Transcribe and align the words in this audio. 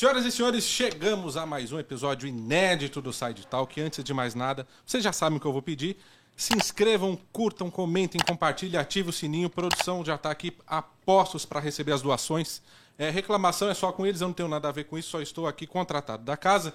Senhoras 0.00 0.24
e 0.24 0.32
senhores, 0.32 0.64
chegamos 0.64 1.36
a 1.36 1.44
mais 1.44 1.72
um 1.72 1.78
episódio 1.78 2.26
inédito 2.26 3.02
do 3.02 3.12
Side 3.12 3.46
Talk. 3.46 3.78
Antes 3.78 4.02
de 4.02 4.14
mais 4.14 4.34
nada, 4.34 4.66
vocês 4.82 5.04
já 5.04 5.12
sabem 5.12 5.36
o 5.36 5.40
que 5.40 5.46
eu 5.46 5.52
vou 5.52 5.60
pedir. 5.60 5.98
Se 6.34 6.56
inscrevam, 6.56 7.18
curtam, 7.30 7.70
comentem, 7.70 8.18
compartilhem, 8.26 8.80
ativem 8.80 9.10
o 9.10 9.12
sininho. 9.12 9.50
Produção 9.50 10.02
já 10.02 10.14
está 10.14 10.30
aqui 10.30 10.56
a 10.66 10.80
postos 10.80 11.44
para 11.44 11.60
receber 11.60 11.92
as 11.92 12.00
doações. 12.00 12.62
É, 12.96 13.10
reclamação 13.10 13.68
é 13.68 13.74
só 13.74 13.92
com 13.92 14.06
eles, 14.06 14.22
eu 14.22 14.28
não 14.28 14.32
tenho 14.32 14.48
nada 14.48 14.70
a 14.70 14.72
ver 14.72 14.84
com 14.84 14.96
isso, 14.96 15.10
só 15.10 15.20
estou 15.20 15.46
aqui 15.46 15.66
contratado 15.66 16.24
da 16.24 16.34
casa. 16.34 16.72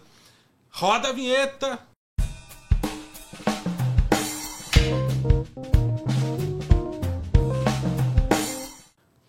Roda 0.69 1.09
a 1.09 1.11
vinheta! 1.11 1.94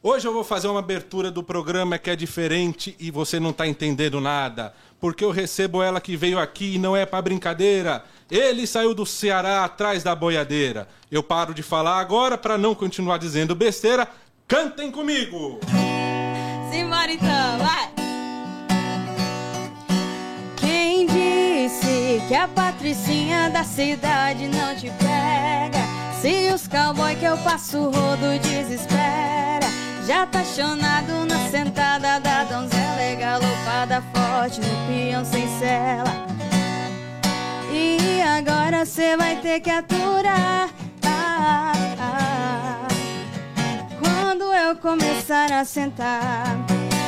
Hoje 0.08 0.28
eu 0.28 0.32
vou 0.32 0.44
fazer 0.44 0.68
uma 0.68 0.78
abertura 0.78 1.32
do 1.32 1.42
programa 1.42 1.98
que 1.98 2.08
é 2.08 2.14
diferente 2.14 2.94
e 2.96 3.10
você 3.10 3.40
não 3.40 3.50
está 3.50 3.66
entendendo 3.66 4.20
nada. 4.20 4.72
Porque 5.00 5.24
eu 5.24 5.32
recebo 5.32 5.82
ela 5.82 6.00
que 6.00 6.16
veio 6.16 6.38
aqui 6.38 6.76
e 6.76 6.78
não 6.78 6.96
é 6.96 7.04
para 7.04 7.20
brincadeira. 7.20 8.04
Ele 8.30 8.68
saiu 8.68 8.94
do 8.94 9.04
Ceará 9.04 9.64
atrás 9.64 10.04
da 10.04 10.14
boiadeira. 10.14 10.86
Eu 11.10 11.24
paro 11.24 11.52
de 11.52 11.60
falar 11.60 11.98
agora 11.98 12.38
para 12.38 12.56
não 12.56 12.72
continuar 12.72 13.18
dizendo 13.18 13.52
besteira. 13.56 14.06
Cantem 14.46 14.92
comigo! 14.92 15.58
Simbora 16.70 17.12
então, 17.12 17.58
vai! 17.58 17.92
Quem 20.56 21.06
disse 21.06 22.22
que 22.28 22.34
a 22.36 22.46
patricinha 22.46 23.50
da 23.50 23.64
cidade 23.64 24.46
não 24.46 24.76
te 24.76 24.88
pega? 25.00 25.84
Se 26.22 26.54
os 26.54 26.68
cowboy 26.68 27.16
que 27.16 27.24
eu 27.24 27.36
passo 27.38 27.90
rodo 27.90 28.38
desespera 28.40 29.26
Já 30.06 30.22
apaixonado 30.22 31.26
na 31.26 31.48
sentada 31.50 32.20
da 32.20 32.44
donzela 32.44 33.02
E 33.02 33.16
galopada 33.16 34.00
forte 34.14 34.60
no 34.60 34.86
peão 34.86 35.24
sem 35.24 35.48
cela. 35.58 36.26
E 37.72 38.22
agora 38.22 38.86
cê 38.86 39.16
vai 39.16 39.34
ter 39.36 39.58
que 39.58 39.68
aturar. 39.68 40.70
Ah, 41.04 41.72
ah, 41.98 42.88
Quando 43.98 44.44
eu 44.54 44.76
começar 44.76 45.50
a 45.50 45.64
sentar 45.64 46.56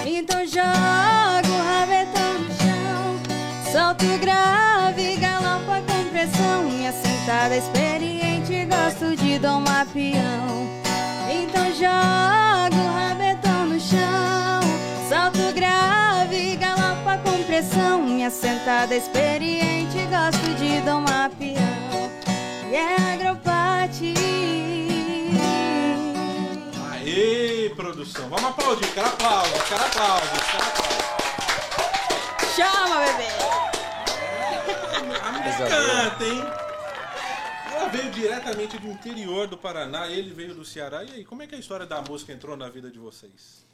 Então 0.05 0.45
joga 0.45 1.49
o 1.49 1.65
rabetão 1.71 2.39
no 2.41 2.49
chão. 2.57 3.73
Solta 3.73 4.05
o 4.05 4.19
grave, 4.19 5.17
galopa 5.19 5.83
com 5.87 6.05
pressão. 6.11 6.65
Minha 6.65 6.91
sentada 6.91 7.57
experiente, 7.57 8.65
gosto 8.65 9.15
de 9.15 9.39
domar 9.39 9.87
peão 9.87 10.88
Então 11.59 11.75
joga 11.75 12.77
o 12.77 12.95
rabetão 12.95 13.67
no 13.67 13.81
chão 13.81 14.61
Solta 15.09 15.39
o 15.49 15.53
grave, 15.53 16.55
galopa 16.57 17.19
com 17.25 17.43
pressão 17.43 18.01
Minha 18.01 18.31
sentada 18.31 18.95
experiente, 18.95 19.99
gosto 20.09 20.55
de 20.55 20.81
domar 20.83 21.31
peão 21.31 22.11
E 22.71 22.77
é 22.77 22.95
agropate 23.15 24.15
Aê, 26.93 27.73
produção! 27.75 28.29
Vamos 28.29 28.51
aplaudir, 28.51 28.87
quero 28.93 29.09
aplauso, 29.09 29.51
quero 29.69 29.83
aplauso, 29.83 30.31
quero 30.53 30.65
aplauso. 30.65 30.99
Chama, 32.55 32.97
bebê! 33.01 33.29
A 35.25 35.33
mulher 35.33 35.59
canta, 35.59 36.25
hein? 36.25 36.68
Veio 37.93 38.11
diretamente 38.11 38.79
do 38.79 38.89
interior 38.89 39.47
do 39.47 39.57
Paraná, 39.57 40.09
ele 40.09 40.33
veio 40.35 40.55
do 40.55 40.65
Ceará. 40.65 41.03
E 41.05 41.11
aí, 41.13 41.25
como 41.25 41.43
é 41.43 41.47
que 41.47 41.55
a 41.55 41.59
história 41.59 41.87
da 41.87 42.01
música 42.03 42.33
entrou 42.33 42.57
na 42.57 42.69
vida 42.69 42.91
de 42.91 42.99
vocês? 42.99 43.65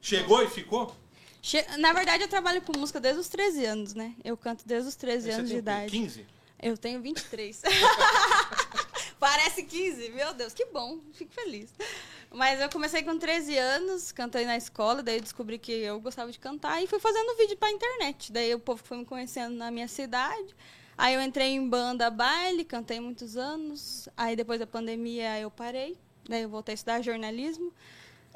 Chegou 0.00 0.42
e 0.42 0.48
ficou? 0.48 0.94
Che- 1.42 1.66
Na 1.78 1.92
verdade, 1.92 2.22
eu 2.22 2.28
trabalho 2.28 2.62
com 2.62 2.76
música 2.78 3.00
desde 3.00 3.20
os 3.20 3.28
13 3.28 3.64
anos, 3.64 3.94
né? 3.94 4.14
Eu 4.24 4.36
canto 4.36 4.66
desde 4.66 4.88
os 4.88 4.94
13 4.96 5.26
Você 5.30 5.32
anos 5.38 5.50
de 5.50 5.56
idade. 5.56 5.90
15? 5.90 6.26
Eu 6.62 6.76
tenho 6.78 7.00
23. 7.02 7.62
Parece 9.18 9.62
15, 9.62 10.10
meu 10.10 10.34
Deus, 10.34 10.52
que 10.52 10.66
bom, 10.66 10.98
fico 11.12 11.32
feliz. 11.32 11.70
Mas 12.30 12.60
eu 12.60 12.68
comecei 12.68 13.02
com 13.02 13.18
13 13.18 13.56
anos, 13.56 14.12
cantei 14.12 14.44
na 14.44 14.56
escola, 14.56 15.02
daí 15.02 15.20
descobri 15.20 15.58
que 15.58 15.72
eu 15.72 15.98
gostava 16.00 16.30
de 16.30 16.38
cantar 16.38 16.82
e 16.82 16.86
fui 16.86 16.98
fazendo 17.00 17.36
vídeo 17.36 17.56
pra 17.56 17.70
internet. 17.70 18.30
Daí 18.32 18.54
o 18.54 18.58
povo 18.58 18.82
foi 18.84 18.98
me 18.98 19.04
conhecendo 19.04 19.54
na 19.56 19.70
minha 19.70 19.88
cidade. 19.88 20.54
Aí 20.96 21.14
eu 21.14 21.20
entrei 21.20 21.48
em 21.48 21.68
banda 21.68 22.10
baile, 22.10 22.64
cantei 22.64 23.00
muitos 23.00 23.36
anos. 23.36 24.08
Aí 24.16 24.36
depois 24.36 24.60
da 24.60 24.66
pandemia 24.66 25.38
eu 25.40 25.50
parei. 25.50 25.96
Daí 26.28 26.42
eu 26.42 26.48
voltei 26.48 26.72
a 26.72 26.76
estudar 26.76 27.02
jornalismo. 27.02 27.72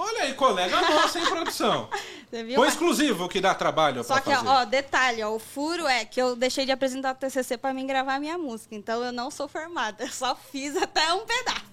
Olha 0.00 0.22
aí, 0.22 0.34
colega 0.34 0.80
nossa, 0.80 1.18
hein, 1.18 1.26
produção? 1.26 1.88
Você 2.30 2.44
viu? 2.44 2.54
Foi 2.54 2.68
exclusivo 2.68 3.28
que 3.28 3.40
dá 3.40 3.52
trabalho 3.52 4.04
Só 4.04 4.14
pra 4.14 4.22
que, 4.22 4.30
fazer. 4.30 4.48
ó, 4.48 4.64
detalhe, 4.64 5.22
ó, 5.24 5.34
o 5.34 5.40
furo 5.40 5.88
é 5.88 6.04
que 6.04 6.22
eu 6.22 6.36
deixei 6.36 6.64
de 6.64 6.70
apresentar 6.70 7.14
o 7.14 7.18
TCC 7.18 7.58
pra 7.58 7.74
mim 7.74 7.84
gravar 7.84 8.14
a 8.14 8.20
minha 8.20 8.38
música. 8.38 8.76
Então 8.76 9.02
eu 9.02 9.10
não 9.10 9.28
sou 9.28 9.48
formada, 9.48 10.04
eu 10.04 10.10
só 10.10 10.36
fiz 10.36 10.76
até 10.76 11.12
um 11.12 11.26
pedaço. 11.26 11.64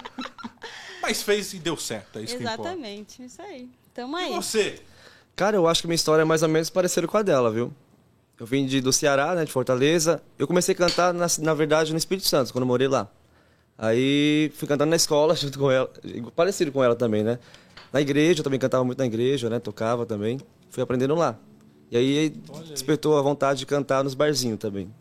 Mas 1.02 1.22
fez 1.22 1.52
e 1.52 1.58
deu 1.58 1.76
certo, 1.76 2.18
é 2.18 2.22
isso 2.22 2.36
Exatamente, 2.36 3.22
isso 3.22 3.42
aí. 3.42 3.68
Tamo 3.92 4.16
que 4.16 4.22
aí. 4.22 4.28
importa. 4.30 4.46
E 4.46 4.50
você? 4.50 4.82
Cara, 5.36 5.56
eu 5.56 5.66
acho 5.68 5.82
que 5.82 5.86
minha 5.86 5.96
história 5.96 6.22
é 6.22 6.24
mais 6.24 6.42
ou 6.42 6.48
menos 6.48 6.70
parecida 6.70 7.06
com 7.06 7.18
a 7.18 7.22
dela, 7.22 7.50
viu? 7.50 7.70
Eu 8.38 8.46
vim 8.46 8.66
de, 8.66 8.80
do 8.80 8.92
Ceará, 8.92 9.34
né, 9.34 9.44
de 9.44 9.52
Fortaleza. 9.52 10.22
Eu 10.38 10.46
comecei 10.46 10.74
a 10.74 10.78
cantar, 10.78 11.14
na, 11.14 11.26
na 11.38 11.54
verdade, 11.54 11.92
no 11.92 11.98
Espírito 11.98 12.26
Santo, 12.26 12.52
quando 12.52 12.62
eu 12.62 12.66
morei 12.68 12.88
lá. 12.88 13.08
Aí 13.78 14.52
fui 14.56 14.66
cantando 14.68 14.90
na 14.90 14.96
escola 14.96 15.34
junto 15.36 15.58
com 15.58 15.70
ela, 15.70 15.90
parecido 16.34 16.70
com 16.72 16.82
ela 16.82 16.94
também, 16.96 17.22
né? 17.22 17.38
Na 17.92 18.00
igreja, 18.00 18.40
eu 18.40 18.44
também 18.44 18.58
cantava 18.58 18.84
muito 18.84 18.98
na 18.98 19.06
igreja, 19.06 19.48
né? 19.48 19.58
Tocava 19.60 20.04
também. 20.04 20.40
Fui 20.70 20.82
aprendendo 20.82 21.14
lá. 21.14 21.36
E 21.90 21.96
aí 21.96 22.34
Olha 22.48 22.60
aí. 22.62 22.68
despertou 22.70 23.16
a 23.18 23.22
vontade 23.22 23.60
de 23.60 23.66
cantar 23.66 24.02
nos 24.02 24.14
barzinhos 24.14 24.58
também. 24.58 24.92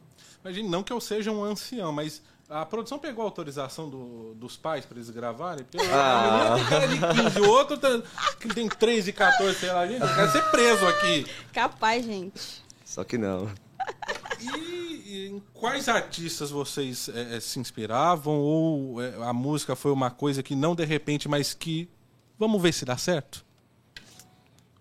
Imagine, 0.43 0.69
não 0.69 0.83
que 0.83 0.93
eu 0.93 0.99
seja 1.01 1.31
um 1.31 1.43
ancião, 1.43 1.91
mas 1.91 2.21
a 2.49 2.63
produção 2.65 2.99
pegou 2.99 3.23
a 3.23 3.27
autorização 3.27 3.89
do- 3.89 4.33
dos 4.35 4.57
pais 4.57 4.85
pra 4.85 4.97
eles 4.97 5.09
gravarem? 5.09 5.65
Porque 5.65 5.83
Ah. 5.91 6.53
tem 6.55 6.65
cara 6.65 6.87
de 6.87 7.23
15, 7.23 7.39
o 7.41 7.49
outro 7.49 7.77
tá- 7.77 8.01
que 8.39 8.47
tem 8.49 8.67
13 8.67 9.09
e 9.09 9.13
14, 9.13 9.57
sei 9.57 9.71
lá, 9.71 9.87
gente, 9.87 10.01
eu 10.01 10.07
quero 10.15 10.31
ser 10.31 10.43
preso 10.51 10.85
aqui. 10.87 11.25
Capaz, 11.51 12.05
gente. 12.05 12.61
Só 12.93 13.03
que 13.03 13.17
não. 13.17 13.49
E, 14.39 15.27
em 15.27 15.41
quais 15.51 15.89
artistas 15.89 16.51
vocês 16.51 17.09
eh, 17.09 17.37
eh, 17.37 17.39
se 17.39 17.59
inspiravam? 17.59 18.35
Ou 18.39 19.01
eh, 19.01 19.15
a 19.23 19.33
música 19.33 19.75
foi 19.75 19.91
uma 19.91 20.11
coisa 20.11 20.43
que 20.43 20.55
não 20.55 20.75
de 20.75 20.85
repente, 20.85 21.27
mas 21.27 21.55
que. 21.55 21.89
Vamos 22.37 22.61
ver 22.61 22.71
se 22.71 22.85
dá 22.85 22.95
certo? 22.95 23.43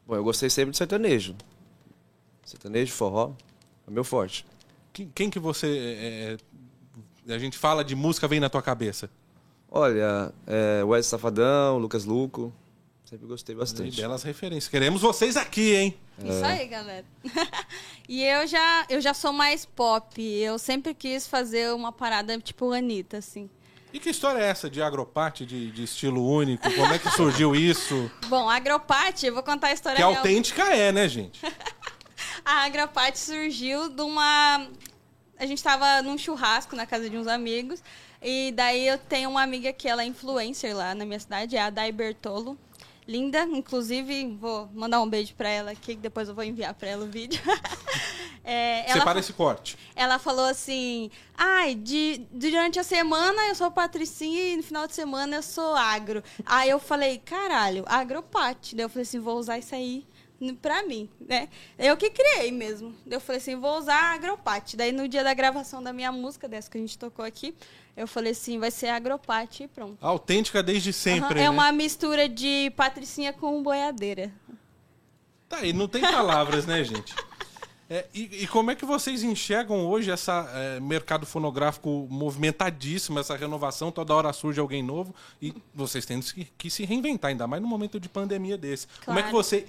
Bom, 0.07 0.15
eu 0.15 0.23
gostei 0.23 0.51
sempre 0.51 0.73
de 0.73 0.77
sertanejo. 0.77 1.35
Sertanejo, 2.45 2.93
forró, 2.93 3.33
é 3.89 3.91
meu 3.91 4.05
forte. 4.05 4.45
Quem, 4.93 5.11
quem 5.15 5.31
que 5.31 5.39
você. 5.39 5.67
eh, 5.67 6.39
eh, 7.27 7.35
a 7.35 7.39
gente 7.39 7.57
fala 7.57 7.83
de 7.83 7.95
música, 7.95 8.29
vem 8.29 8.41
na 8.41 8.51
tua 8.51 8.61
cabeça? 8.61 9.09
Olha, 9.71 10.35
é, 10.47 10.85
Wesley 10.85 11.05
Safadão, 11.05 11.79
Lucas 11.79 12.05
Luco. 12.05 12.53
Sempre 13.13 13.27
gostei 13.27 13.55
E 13.55 13.59
bastante. 13.59 13.95
belas 14.01 14.23
referências. 14.23 14.69
Queremos 14.69 15.03
vocês 15.03 15.37
aqui, 15.37 15.75
hein? 15.75 15.95
Isso 16.19 16.43
aí, 16.47 16.67
galera. 16.67 17.05
e 18.09 18.25
eu 18.25 18.47
já, 18.47 18.87
eu 18.89 19.03
já 19.03 19.13
sou 19.13 19.35
mais 19.35 19.67
pop. 19.67 20.19
Eu 20.19 20.59
sempre 20.59 20.95
quis 20.95 21.27
fazer 21.27 21.75
uma 21.75 21.93
parada 21.93 22.39
tipo 22.39 22.73
Anitta, 22.73 23.19
assim. 23.19 23.51
E 23.93 23.99
que 24.01 24.09
história 24.09 24.39
é 24.39 24.47
essa 24.47 24.71
de 24.71 24.81
agropate, 24.81 25.45
de, 25.45 25.71
de 25.71 25.85
estilo 25.85 26.27
único? 26.27 26.63
Como 26.73 26.91
é 26.95 26.99
que 26.99 27.11
surgiu 27.11 27.53
isso? 27.55 28.11
Bom, 28.29 28.49
a 28.49 28.57
Agropate, 28.57 29.27
eu 29.27 29.35
vou 29.35 29.43
contar 29.43 29.67
a 29.67 29.73
história 29.75 29.97
Que 29.97 30.03
real. 30.03 30.15
autêntica 30.17 30.63
é, 30.75 30.91
né, 30.91 31.07
gente? 31.07 31.39
A 32.43 32.65
Agropate 32.65 33.19
surgiu 33.19 33.91
de 33.91 34.01
uma. 34.01 34.67
A 35.39 35.45
gente 35.45 35.63
tava 35.63 36.01
num 36.01 36.17
churrasco 36.17 36.75
na 36.75 36.87
casa 36.87 37.11
de 37.11 37.17
uns 37.19 37.27
amigos. 37.27 37.83
E 38.23 38.53
daí 38.57 38.89
eu 38.89 38.97
tenho 38.97 39.29
uma 39.29 39.43
amiga 39.43 39.71
que 39.71 39.87
ela 39.87 40.03
é 40.03 40.07
influencer 40.07 40.75
lá 40.75 40.95
na 40.95 41.05
minha 41.05 41.21
cidade, 41.21 41.57
é 41.57 41.61
a 41.61 41.69
Dai 41.69 41.93
Bertolo. 41.93 42.57
Linda, 43.07 43.43
inclusive, 43.43 44.37
vou 44.41 44.69
mandar 44.73 45.01
um 45.01 45.09
beijo 45.09 45.35
pra 45.35 45.49
ela 45.49 45.73
aqui, 45.73 45.95
que 45.97 46.01
depois 46.01 46.29
eu 46.29 46.35
vou 46.35 46.45
enviar 46.45 46.73
pra 46.75 46.89
ela 46.89 47.05
o 47.05 47.09
vídeo. 47.09 47.41
É, 48.45 48.91
ela 48.91 48.99
Separa 48.99 49.21
esse 49.21 49.33
corte. 49.33 49.79
ela 49.95 50.19
falou 50.19 50.47
assim: 50.47 51.13
ai, 51.37 51.77
de, 51.77 52.27
durante 52.33 52.77
a 52.79 52.83
semana 52.83 53.41
eu 53.49 53.55
sou 53.55 53.71
patricinha 53.71 54.55
e 54.55 54.57
no 54.57 54.65
final 54.65 54.85
de 54.89 54.95
semana 54.95 55.37
eu 55.37 55.43
sou 55.45 55.77
agro. 55.77 56.25
Aí 56.45 56.69
eu 56.69 56.81
falei: 56.81 57.19
caralho, 57.25 57.85
agropate. 57.87 58.75
Daí 58.75 58.85
eu 58.85 58.89
falei 58.89 59.03
assim: 59.03 59.21
vou 59.21 59.39
usar 59.39 59.59
isso 59.59 59.75
aí 59.77 60.05
pra 60.61 60.83
mim, 60.83 61.09
né? 61.21 61.49
Eu 61.79 61.97
que 61.97 62.11
criei 62.11 62.51
mesmo. 62.51 62.95
Eu 63.07 63.21
falei 63.21 63.41
assim: 63.41 63.57
vou 63.57 63.79
usar 63.79 64.15
agropate. 64.15 64.77
Daí 64.77 64.91
no 64.93 65.07
dia 65.09 65.23
da 65.23 65.33
gravação 65.35 65.83
da 65.83 65.93
minha 65.93 66.11
música, 66.11 66.49
dessa 66.49 66.71
que 66.71 66.79
a 66.79 66.81
gente 66.81 66.99
tocou 66.99 67.25
aqui, 67.25 67.55
eu 67.97 68.07
falei 68.09 68.33
assim: 68.33 68.59
vai 68.59 68.71
ser 68.71 68.89
agropate 68.89 69.65
e 69.65 69.69
pronto. 69.69 69.97
Autêntica 70.01 70.63
desde 70.63 70.93
sempre, 70.93 71.35
Aham, 71.35 71.41
é 71.41 71.43
né? 71.45 71.51
uma 71.51 71.71
mistura 71.71 72.29
de 72.29 72.73
patricinha 72.77 73.33
com 73.33 73.63
boiadeira. 73.63 74.33
Tá 75.49 75.59
aí, 75.59 75.73
não 75.73 75.87
tem 75.87 76.01
palavras, 76.01 76.67
né, 76.67 76.83
gente? 76.83 77.15
É, 77.91 78.07
e, 78.15 78.45
e 78.45 78.47
como 78.47 78.71
é 78.71 78.75
que 78.75 78.87
vocês 78.87 79.23
enxergam 79.23 79.87
hoje 79.87 80.11
esse 80.11 80.31
mercado 80.81 81.27
fonográfico 81.27 82.07
movimentadíssimo, 82.09 83.19
essa 83.19 83.37
renovação, 83.37 83.93
toda 83.93 84.15
hora 84.15 84.33
surge 84.33 84.59
alguém 84.59 84.83
novo 84.83 85.15
e 85.43 85.53
vocês 85.75 86.07
têm 86.07 86.19
que, 86.21 86.47
que 86.57 86.71
se 86.71 86.87
reinventar, 86.87 87.29
ainda 87.29 87.47
mais 87.47 87.61
no 87.61 87.69
momento 87.69 88.01
de 88.01 88.09
pandemia 88.09 88.57
desse. 88.57 88.87
Como 89.05 89.19
é 89.19 89.23
que 89.23 89.29
Claro. 89.29 89.45
você 89.45 89.67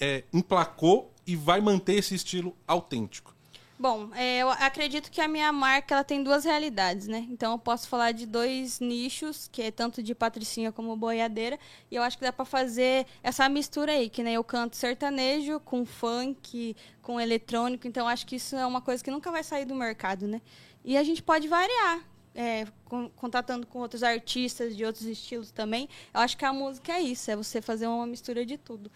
é, 0.00 0.24
emplacou 0.32 1.12
e 1.26 1.34
vai 1.36 1.60
manter 1.60 1.94
esse 1.94 2.14
estilo 2.14 2.56
autêntico? 2.66 3.34
Bom, 3.78 4.08
é, 4.14 4.38
eu 4.38 4.48
acredito 4.48 5.10
que 5.10 5.20
a 5.20 5.28
minha 5.28 5.52
marca 5.52 5.94
ela 5.94 6.02
tem 6.02 6.22
duas 6.22 6.46
realidades, 6.46 7.06
né? 7.08 7.26
Então 7.30 7.52
eu 7.52 7.58
posso 7.58 7.86
falar 7.88 8.12
de 8.12 8.24
dois 8.24 8.80
nichos, 8.80 9.50
que 9.52 9.60
é 9.60 9.70
tanto 9.70 10.02
de 10.02 10.14
patricinha 10.14 10.72
como 10.72 10.96
boiadeira, 10.96 11.58
e 11.90 11.96
eu 11.96 12.02
acho 12.02 12.16
que 12.16 12.24
dá 12.24 12.32
para 12.32 12.46
fazer 12.46 13.06
essa 13.22 13.46
mistura 13.50 13.92
aí, 13.92 14.08
que 14.08 14.22
nem 14.22 14.32
eu 14.32 14.42
canto 14.42 14.76
sertanejo 14.76 15.60
com 15.60 15.84
funk, 15.84 16.74
com 17.02 17.20
eletrônico, 17.20 17.86
então 17.86 18.08
acho 18.08 18.26
que 18.26 18.36
isso 18.36 18.56
é 18.56 18.64
uma 18.64 18.80
coisa 18.80 19.04
que 19.04 19.10
nunca 19.10 19.30
vai 19.30 19.44
sair 19.44 19.66
do 19.66 19.74
mercado, 19.74 20.26
né? 20.26 20.40
E 20.82 20.96
a 20.96 21.02
gente 21.02 21.22
pode 21.22 21.46
variar, 21.46 22.00
é, 22.34 22.66
con- 22.86 23.10
contatando 23.14 23.66
com 23.66 23.80
outros 23.80 24.02
artistas 24.02 24.74
de 24.74 24.86
outros 24.86 25.04
estilos 25.04 25.50
também. 25.50 25.86
Eu 26.14 26.20
acho 26.20 26.34
que 26.38 26.46
a 26.46 26.52
música 26.52 26.92
é 26.92 27.00
isso, 27.02 27.30
é 27.30 27.36
você 27.36 27.60
fazer 27.60 27.86
uma 27.86 28.06
mistura 28.06 28.46
de 28.46 28.56
tudo. 28.56 28.90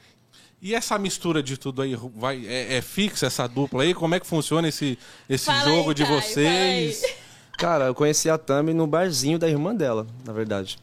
E 0.62 0.74
essa 0.74 0.98
mistura 0.98 1.42
de 1.42 1.56
tudo 1.56 1.80
aí, 1.80 1.96
vai, 2.14 2.46
é, 2.46 2.76
é 2.76 2.82
fixa 2.82 3.26
essa 3.26 3.46
dupla 3.46 3.82
aí? 3.82 3.94
Como 3.94 4.14
é 4.14 4.20
que 4.20 4.26
funciona 4.26 4.68
esse, 4.68 4.98
esse 5.28 5.46
Fala 5.46 5.64
jogo 5.64 5.88
aí, 5.88 5.94
de 5.94 6.04
Caio, 6.04 6.20
vocês? 6.20 7.02
Cara, 7.56 7.86
eu 7.86 7.94
conheci 7.94 8.28
a 8.28 8.36
Tami 8.36 8.74
no 8.74 8.86
barzinho 8.86 9.38
da 9.38 9.48
irmã 9.48 9.74
dela, 9.74 10.06
na 10.24 10.32
verdade. 10.32 10.78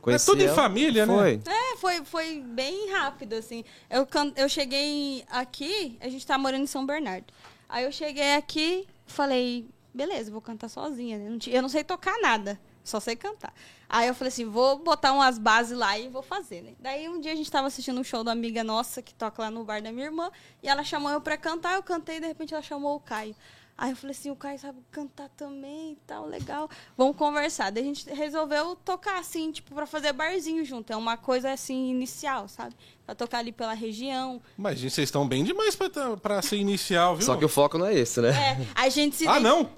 Conheci 0.00 0.26
tudo 0.26 0.42
em 0.42 0.46
ela- 0.46 0.54
família, 0.54 1.06
né? 1.06 1.14
Foi. 1.14 1.40
É, 1.46 1.76
foi, 1.76 2.04
foi 2.04 2.40
bem 2.40 2.90
rápido, 2.92 3.34
assim. 3.34 3.64
Eu, 3.90 4.06
eu 4.36 4.48
cheguei 4.48 5.24
aqui, 5.30 5.96
a 6.00 6.08
gente 6.08 6.26
tá 6.26 6.36
morando 6.38 6.62
em 6.62 6.66
São 6.66 6.84
Bernardo. 6.84 7.26
Aí 7.68 7.84
eu 7.84 7.92
cheguei 7.92 8.34
aqui, 8.34 8.86
falei, 9.06 9.66
beleza, 9.94 10.30
vou 10.30 10.40
cantar 10.40 10.68
sozinha, 10.68 11.18
né? 11.18 11.38
Eu 11.46 11.62
não 11.62 11.68
sei 11.68 11.82
tocar 11.84 12.18
nada, 12.20 12.60
só 12.84 13.00
sei 13.00 13.16
cantar. 13.16 13.52
Aí 13.88 14.06
eu 14.06 14.14
falei 14.14 14.28
assim, 14.28 14.44
vou 14.44 14.78
botar 14.78 15.12
umas 15.12 15.38
bases 15.38 15.76
lá 15.76 15.98
e 15.98 16.08
vou 16.08 16.22
fazer, 16.22 16.62
né? 16.62 16.74
Daí 16.78 17.08
um 17.08 17.20
dia 17.20 17.32
a 17.32 17.34
gente 17.34 17.50
tava 17.50 17.66
assistindo 17.66 17.98
um 17.98 18.04
show 18.04 18.22
da 18.22 18.32
amiga 18.32 18.62
nossa, 18.62 19.00
que 19.00 19.14
toca 19.14 19.42
lá 19.42 19.50
no 19.50 19.64
bar 19.64 19.82
da 19.82 19.90
minha 19.90 20.06
irmã, 20.06 20.30
e 20.62 20.68
ela 20.68 20.84
chamou 20.84 21.10
eu 21.10 21.20
pra 21.20 21.36
cantar, 21.36 21.74
eu 21.74 21.82
cantei, 21.82 22.18
e 22.18 22.20
de 22.20 22.26
repente 22.26 22.52
ela 22.52 22.62
chamou 22.62 22.94
o 22.96 23.00
Caio. 23.00 23.34
Aí 23.76 23.90
eu 23.90 23.96
falei 23.96 24.12
assim, 24.16 24.30
o 24.30 24.36
Caio 24.36 24.56
sabe 24.58 24.78
cantar 24.92 25.28
também 25.30 25.92
e 25.92 25.98
tal, 26.06 26.26
legal. 26.26 26.70
Vamos 26.96 27.16
conversar. 27.16 27.70
Daí 27.70 27.82
a 27.82 27.86
gente 27.86 28.08
resolveu 28.08 28.76
tocar 28.76 29.18
assim, 29.18 29.50
tipo, 29.50 29.74
pra 29.74 29.84
fazer 29.84 30.12
barzinho 30.12 30.64
junto. 30.64 30.92
É 30.92 30.96
uma 30.96 31.16
coisa 31.16 31.50
assim, 31.50 31.90
inicial, 31.90 32.46
sabe? 32.46 32.76
Pra 33.04 33.16
tocar 33.16 33.38
ali 33.38 33.50
pela 33.50 33.74
região. 33.74 34.40
Mas, 34.56 34.78
gente, 34.78 34.92
vocês 34.92 35.08
estão 35.08 35.26
bem 35.26 35.42
demais 35.42 35.74
pra, 35.74 35.90
tá- 35.90 36.16
pra 36.16 36.40
ser 36.40 36.56
inicial, 36.56 37.16
viu? 37.16 37.26
Só 37.26 37.36
que 37.36 37.44
o 37.44 37.48
foco 37.48 37.76
não 37.76 37.86
é 37.86 37.94
esse, 37.94 38.20
né? 38.20 38.30
É, 38.30 38.66
a 38.76 38.88
gente 38.88 39.16
se 39.16 39.26
Ah, 39.26 39.40
não? 39.40 39.68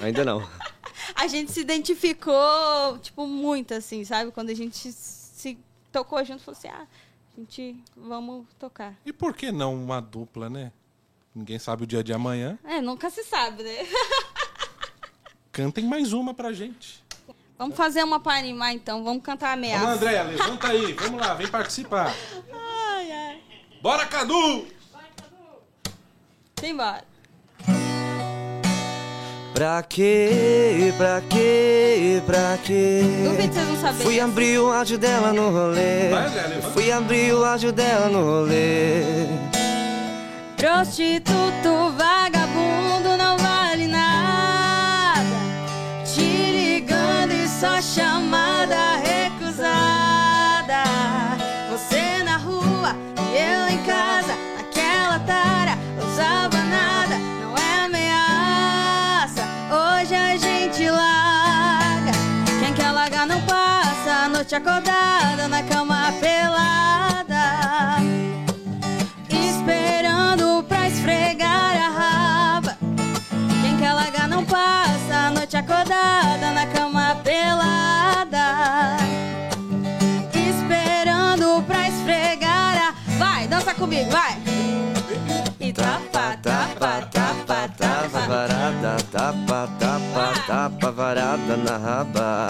Ainda 0.00 0.24
não. 0.24 0.40
a 1.14 1.26
gente 1.26 1.52
se 1.52 1.60
identificou, 1.60 2.98
tipo, 3.02 3.26
muito, 3.26 3.74
assim, 3.74 4.02
sabe? 4.04 4.30
Quando 4.32 4.48
a 4.48 4.54
gente 4.54 4.90
se 4.92 5.58
tocou 5.92 6.24
junto, 6.24 6.42
falou 6.42 6.56
assim, 6.58 6.68
ah, 6.68 6.86
a 7.36 7.40
gente, 7.40 7.76
vamos 7.94 8.46
tocar. 8.58 8.94
E 9.04 9.12
por 9.12 9.34
que 9.36 9.52
não 9.52 9.74
uma 9.74 10.00
dupla, 10.00 10.48
né? 10.48 10.72
Ninguém 11.34 11.58
sabe 11.58 11.84
o 11.84 11.86
dia 11.86 12.04
de 12.04 12.12
amanhã. 12.12 12.58
É, 12.64 12.80
nunca 12.80 13.08
se 13.08 13.24
sabe, 13.24 13.62
né? 13.62 13.86
Cantem 15.50 15.84
mais 15.84 16.12
uma 16.12 16.34
pra 16.34 16.52
gente. 16.52 17.02
Vamos 17.58 17.76
fazer 17.76 18.02
uma 18.02 18.18
pra 18.20 18.34
animar, 18.38 18.72
então. 18.72 19.02
Vamos 19.04 19.22
cantar 19.22 19.48
a 19.48 19.50
Vamos, 19.54 19.68
ameaça. 19.68 19.88
André, 19.92 20.22
levanta 20.22 20.68
aí. 20.68 20.92
Vamos 20.94 21.20
lá, 21.20 21.34
vem 21.34 21.46
participar. 21.48 22.14
Ai, 22.52 23.12
ai. 23.12 23.40
Bora, 23.80 24.06
Cadu! 24.06 24.66
Simbora. 26.58 27.04
Pra 29.54 29.82
quê? 29.82 30.92
Pra 30.96 31.20
quê? 31.20 32.22
Pra 32.26 32.58
quê? 32.64 33.02
Duvido 33.24 33.48
que 33.48 33.54
vocês 33.54 33.68
não 33.68 33.76
saberem. 33.80 34.02
Fui 34.02 34.20
abrir 34.20 34.58
o 34.58 34.72
áudio 34.72 34.98
dela 34.98 35.32
no 35.32 35.50
rolê. 35.50 36.08
Vai, 36.10 36.26
André, 36.26 36.46
levanta. 36.48 36.70
Fui 36.70 36.90
abrir 36.92 37.34
o 37.34 37.44
áudio 37.44 37.72
dela 37.72 38.08
no 38.08 38.24
rolê. 38.24 39.41
Prostituto, 40.62 41.92
vagabundo, 41.98 43.16
não 43.18 43.36
vale 43.36 43.88
nada. 43.88 45.24
Te 46.04 46.20
ligando 46.22 47.32
e 47.32 47.48
só 47.48 47.82
chamada 47.82 48.94
recusada. 48.98 50.84
Você 51.68 52.22
na 52.22 52.36
rua, 52.36 52.94
eu 53.34 53.74
em 53.74 53.82
casa, 53.82 54.36
naquela 54.56 55.18
tara, 55.26 55.76
usava 55.98 56.58
nada, 56.58 57.18
não 57.40 57.58
é 57.58 57.86
ameaça. 57.86 59.42
Hoje 59.68 60.14
a 60.14 60.36
gente 60.36 60.88
larga. 60.88 62.12
Quem 62.60 62.72
quer 62.72 62.92
largar 62.92 63.26
não 63.26 63.40
passa 63.40 64.26
a 64.26 64.28
noite 64.28 64.54
acordada 64.54 65.48
na 65.48 65.60
cama 65.64 66.01
A. 82.16 82.94
Vai, 83.18 83.46
dança 83.48 83.74
comigo, 83.74 84.10
vai! 84.10 84.36
E 85.60 85.72
tapa, 85.72 86.36
tapa, 86.42 87.08
tapa, 87.10 87.68
Tapa 87.78 88.08
varada, 88.26 88.96
tapa, 89.10 89.68
tapa, 89.78 90.40
tapa 90.46 90.90
varada 90.92 91.56
na 91.56 91.76
raba. 91.78 92.48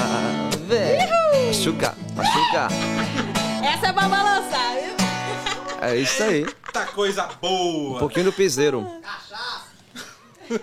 Vê. 0.67 0.99
Machuca, 1.47 1.95
machuca. 2.17 2.69
Essa 3.63 3.87
é 3.89 3.93
pra 3.93 4.09
balançar, 4.09 4.75
viu? 4.75 4.95
É 5.83 5.97
isso 5.97 6.23
aí. 6.23 6.47
Tá 6.73 6.87
coisa 6.87 7.25
Um 7.25 7.37
boa. 7.41 7.99
pouquinho 8.01 8.27
do 8.27 8.33
piseiro. 8.33 8.87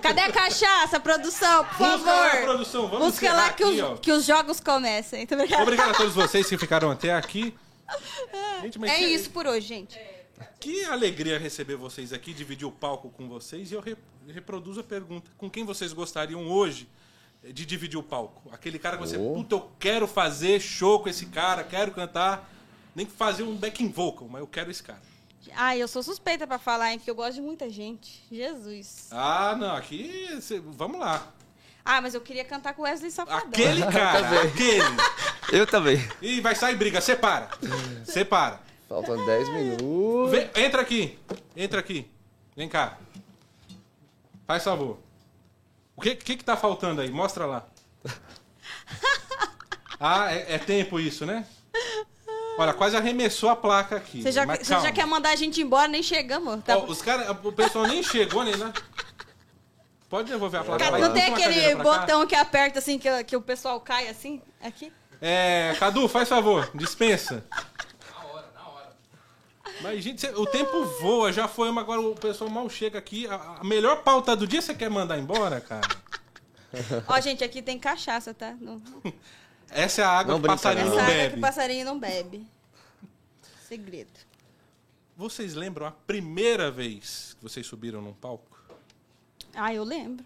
Cadê 0.01 0.21
a 0.21 0.31
cachaça, 0.31 0.99
produção? 0.99 1.63
Por 1.77 1.87
Busca 1.87 2.11
lá, 2.11 2.29
favor. 2.29 2.43
produção. 2.43 2.87
Vamos 2.87 3.07
Busca 3.07 3.33
lá 3.33 3.49
que, 3.49 3.63
aqui, 3.63 3.81
os, 3.81 3.99
que 4.01 4.11
os 4.11 4.25
jogos 4.25 4.59
comecem. 4.59 5.25
Tá? 5.25 5.35
Obrigado 5.61 5.91
a 5.91 5.93
todos 5.93 6.13
vocês 6.13 6.47
que 6.47 6.57
ficaram 6.57 6.91
até 6.91 7.13
aqui. 7.13 7.55
Gente, 8.61 8.79
mas 8.79 8.91
É 8.91 8.97
que- 8.97 9.05
isso 9.05 9.29
por 9.31 9.45
hoje, 9.47 9.67
gente. 9.67 9.99
Que 10.59 10.85
alegria 10.85 11.37
receber 11.37 11.75
vocês 11.75 12.13
aqui, 12.13 12.33
dividir 12.33 12.65
o 12.65 12.71
palco 12.71 13.09
com 13.09 13.27
vocês. 13.27 13.71
E 13.71 13.75
eu 13.75 13.81
re- 13.81 13.97
reproduzo 14.27 14.79
a 14.79 14.83
pergunta: 14.83 15.29
com 15.37 15.49
quem 15.49 15.63
vocês 15.65 15.91
gostariam 15.93 16.47
hoje 16.47 16.87
de 17.43 17.65
dividir 17.65 17.97
o 17.97 18.03
palco? 18.03 18.49
Aquele 18.53 18.79
cara 18.79 18.97
que 18.97 19.03
você, 19.05 19.17
Oh. 19.17 19.33
puta, 19.33 19.55
eu 19.55 19.71
quero 19.79 20.07
fazer 20.07 20.59
show 20.61 20.99
com 21.01 21.09
esse 21.09 21.25
cara, 21.27 21.63
quero 21.63 21.91
cantar. 21.91 22.49
Nem 22.95 23.05
que 23.05 23.11
fazer 23.11 23.43
um 23.43 23.55
backing 23.55 23.89
vocal, 23.89 24.27
mas 24.29 24.41
eu 24.41 24.47
quero 24.47 24.71
esse 24.71 24.81
cara. 24.83 25.01
Ah, 25.55 25.75
eu 25.77 25.87
sou 25.87 26.03
suspeita 26.03 26.45
pra 26.45 26.59
falar, 26.59 26.91
hein? 26.91 26.99
Porque 26.99 27.09
eu 27.09 27.15
gosto 27.15 27.35
de 27.35 27.41
muita 27.41 27.69
gente. 27.69 28.23
Jesus. 28.31 29.07
Ah, 29.11 29.55
não, 29.57 29.75
aqui. 29.75 30.27
cê- 30.41 30.59
vamos 30.59 30.99
lá. 30.99 31.31
Ah, 31.83 32.01
mas 32.01 32.13
eu 32.13 32.21
queria 32.21 32.45
cantar 32.45 32.73
com 32.73 32.81
o 32.81 32.85
Wesley 32.85 33.11
Safadão. 33.11 33.39
Aquele 33.47 33.81
cara, 33.91 34.41
aquele. 34.41 34.83
Eu 35.51 35.65
também. 35.65 35.97
Ih, 36.21 36.41
vai 36.41 36.55
sair 36.55 36.75
briga, 36.75 37.01
separa. 37.01 37.49
Separa. 38.05 38.59
Faltam 38.87 39.25
10 39.25 39.49
minutos. 39.49 40.31
Vem, 40.31 40.49
entra 40.55 40.81
aqui. 40.81 41.19
Entra 41.55 41.79
aqui. 41.79 42.09
Vem 42.55 42.67
cá. 42.67 42.97
Faz 44.47 44.63
favor. 44.63 44.97
O 45.95 46.01
que, 46.01 46.15
que 46.15 46.37
que 46.37 46.43
tá 46.43 46.57
faltando 46.57 47.01
aí? 47.01 47.11
Mostra 47.11 47.45
lá. 47.45 47.67
Ah, 50.01 50.33
é, 50.33 50.55
é 50.55 50.57
tempo 50.57 50.97
isso, 50.97 51.25
né? 51.25 51.45
Olha, 52.57 52.73
quase 52.73 52.95
arremessou 52.95 53.49
a 53.49 53.55
placa 53.55 53.97
aqui. 53.97 54.21
Você 54.21 54.31
já, 54.31 54.45
você 54.45 54.63
já 54.63 54.91
quer 54.93 55.05
mandar 55.05 55.31
a 55.31 55.35
gente 55.35 55.61
embora, 55.61 55.87
nem 55.89 56.01
chegamos. 56.03 56.63
Tá... 56.63 56.77
Ó, 56.77 56.85
os 56.85 57.01
cara, 57.01 57.31
o 57.31 57.51
pessoal 57.51 57.85
nem 57.85 58.01
chegou, 58.01 58.43
nem 58.43 58.55
lá. 58.55 58.73
Pode 60.09 60.31
devolver 60.31 60.61
a 60.61 60.63
placa. 60.63 60.91
Vai, 60.91 61.01
não 61.01 61.13
tem 61.13 61.25
aquele 61.25 61.75
botão 61.75 62.25
que 62.25 62.35
aperta 62.35 62.79
assim, 62.79 62.97
que, 62.97 63.23
que 63.25 63.35
o 63.35 63.41
pessoal 63.41 63.79
cai 63.79 64.07
assim? 64.09 64.41
Aqui? 64.59 64.91
É, 65.21 65.75
Cadu, 65.77 66.07
faz 66.07 66.27
favor, 66.27 66.69
dispensa. 66.73 67.45
Mas, 69.81 70.03
gente, 70.03 70.25
o 70.27 70.45
tempo 70.45 70.83
voa, 70.99 71.31
já 71.31 71.47
foi 71.47 71.69
uma, 71.69 71.81
agora 71.81 72.01
o 72.01 72.15
pessoal 72.15 72.49
mal 72.49 72.69
chega 72.69 72.97
aqui. 72.97 73.27
A, 73.27 73.61
melhor 73.63 74.03
pauta 74.03 74.35
do 74.35 74.45
dia 74.45 74.61
você 74.61 74.73
quer 74.73 74.89
mandar 74.89 75.17
embora, 75.17 75.61
cara? 75.61 75.87
Ó, 77.07 77.19
gente, 77.21 77.43
aqui 77.43 77.61
tem 77.61 77.79
cachaça, 77.79 78.33
tá? 78.33 78.55
Não... 78.59 78.81
Essa 79.71 80.01
é 80.01 80.05
a 80.05 80.09
água 80.09 80.33
Não 80.33 80.41
que 80.41 80.47
o 80.47 80.49
passarinho 80.49 80.87
Essa 80.87 80.95
não 80.95 81.01
água 81.01 81.13
que 81.13 81.19
bebe. 81.21 81.37
o 81.37 81.41
passarinho 81.41 81.85
não 81.85 81.99
bebe. 81.99 82.47
Segredo. 83.67 84.19
Vocês 85.15 85.53
lembram 85.53 85.85
a 85.85 85.91
primeira 85.91 86.71
vez 86.71 87.35
que 87.37 87.43
vocês 87.43 87.67
subiram 87.67 88.01
num 88.01 88.13
palco? 88.13 88.58
Ah, 89.55 89.73
eu 89.73 89.83
lembro. 89.83 90.25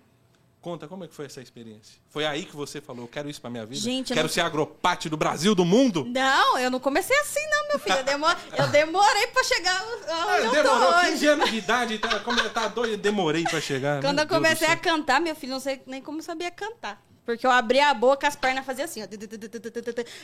Conta, 0.62 0.88
como 0.88 1.04
é 1.04 1.10
que 1.10 1.14
foi 1.14 1.26
essa 1.26 1.42
experiência? 1.42 2.00
Foi 2.10 2.26
aí 2.26 2.46
que 2.46 2.56
você 2.56 2.80
falou, 2.80 3.04
eu 3.04 3.08
quero 3.10 3.30
isso 3.30 3.42
pra 3.42 3.50
minha 3.50 3.66
vida? 3.66 3.82
Gente, 3.82 4.12
eu 4.12 4.16
quero 4.16 4.28
não- 4.30 4.34
ser 4.34 4.40
agropate 4.40 5.10
do 5.10 5.18
Brasil, 5.18 5.54
do 5.54 5.66
mundo? 5.66 6.06
Não, 6.06 6.58
eu 6.58 6.72
não 6.72 6.80
comecei 6.80 7.18
assim, 7.20 7.46
não, 7.50 7.68
meu 7.68 7.80
filho. 7.80 7.98
Eu, 7.98 8.04
demor... 8.06 8.38
eu 8.58 8.68
demorei 8.70 9.28
pra 9.28 9.44
chegar 9.44 9.82
Ah, 10.08 10.28
onde 10.38 10.46
eu 10.46 10.50
tô 10.52 10.64
demorou 10.64 10.90
hoje. 11.00 11.12
15 11.12 11.28
anos 11.28 11.50
de 11.52 11.58
idade, 11.58 12.00
tá, 12.00 12.20
como, 12.22 12.50
tá 12.50 12.68
doido, 12.70 12.96
demorei 12.96 13.44
pra 13.44 13.60
chegar. 13.60 14.02
Quando 14.02 14.16
meu 14.16 14.24
eu 14.24 14.30
comecei 14.30 14.68
a 14.70 14.78
cantar, 14.78 15.20
meu 15.20 15.36
filho, 15.36 15.52
não 15.52 15.60
sei 15.60 15.82
nem 15.86 16.02
como 16.02 16.20
eu 16.20 16.24
sabia 16.24 16.50
cantar. 16.50 17.02
Porque 17.26 17.48
eu 17.48 17.52
abria 17.52 17.90
a 17.90 17.94
boca, 17.94 18.28
as 18.28 18.36
pernas 18.36 18.66
faziam 18.66 18.84
assim, 18.86 19.02
ó. 19.02 19.08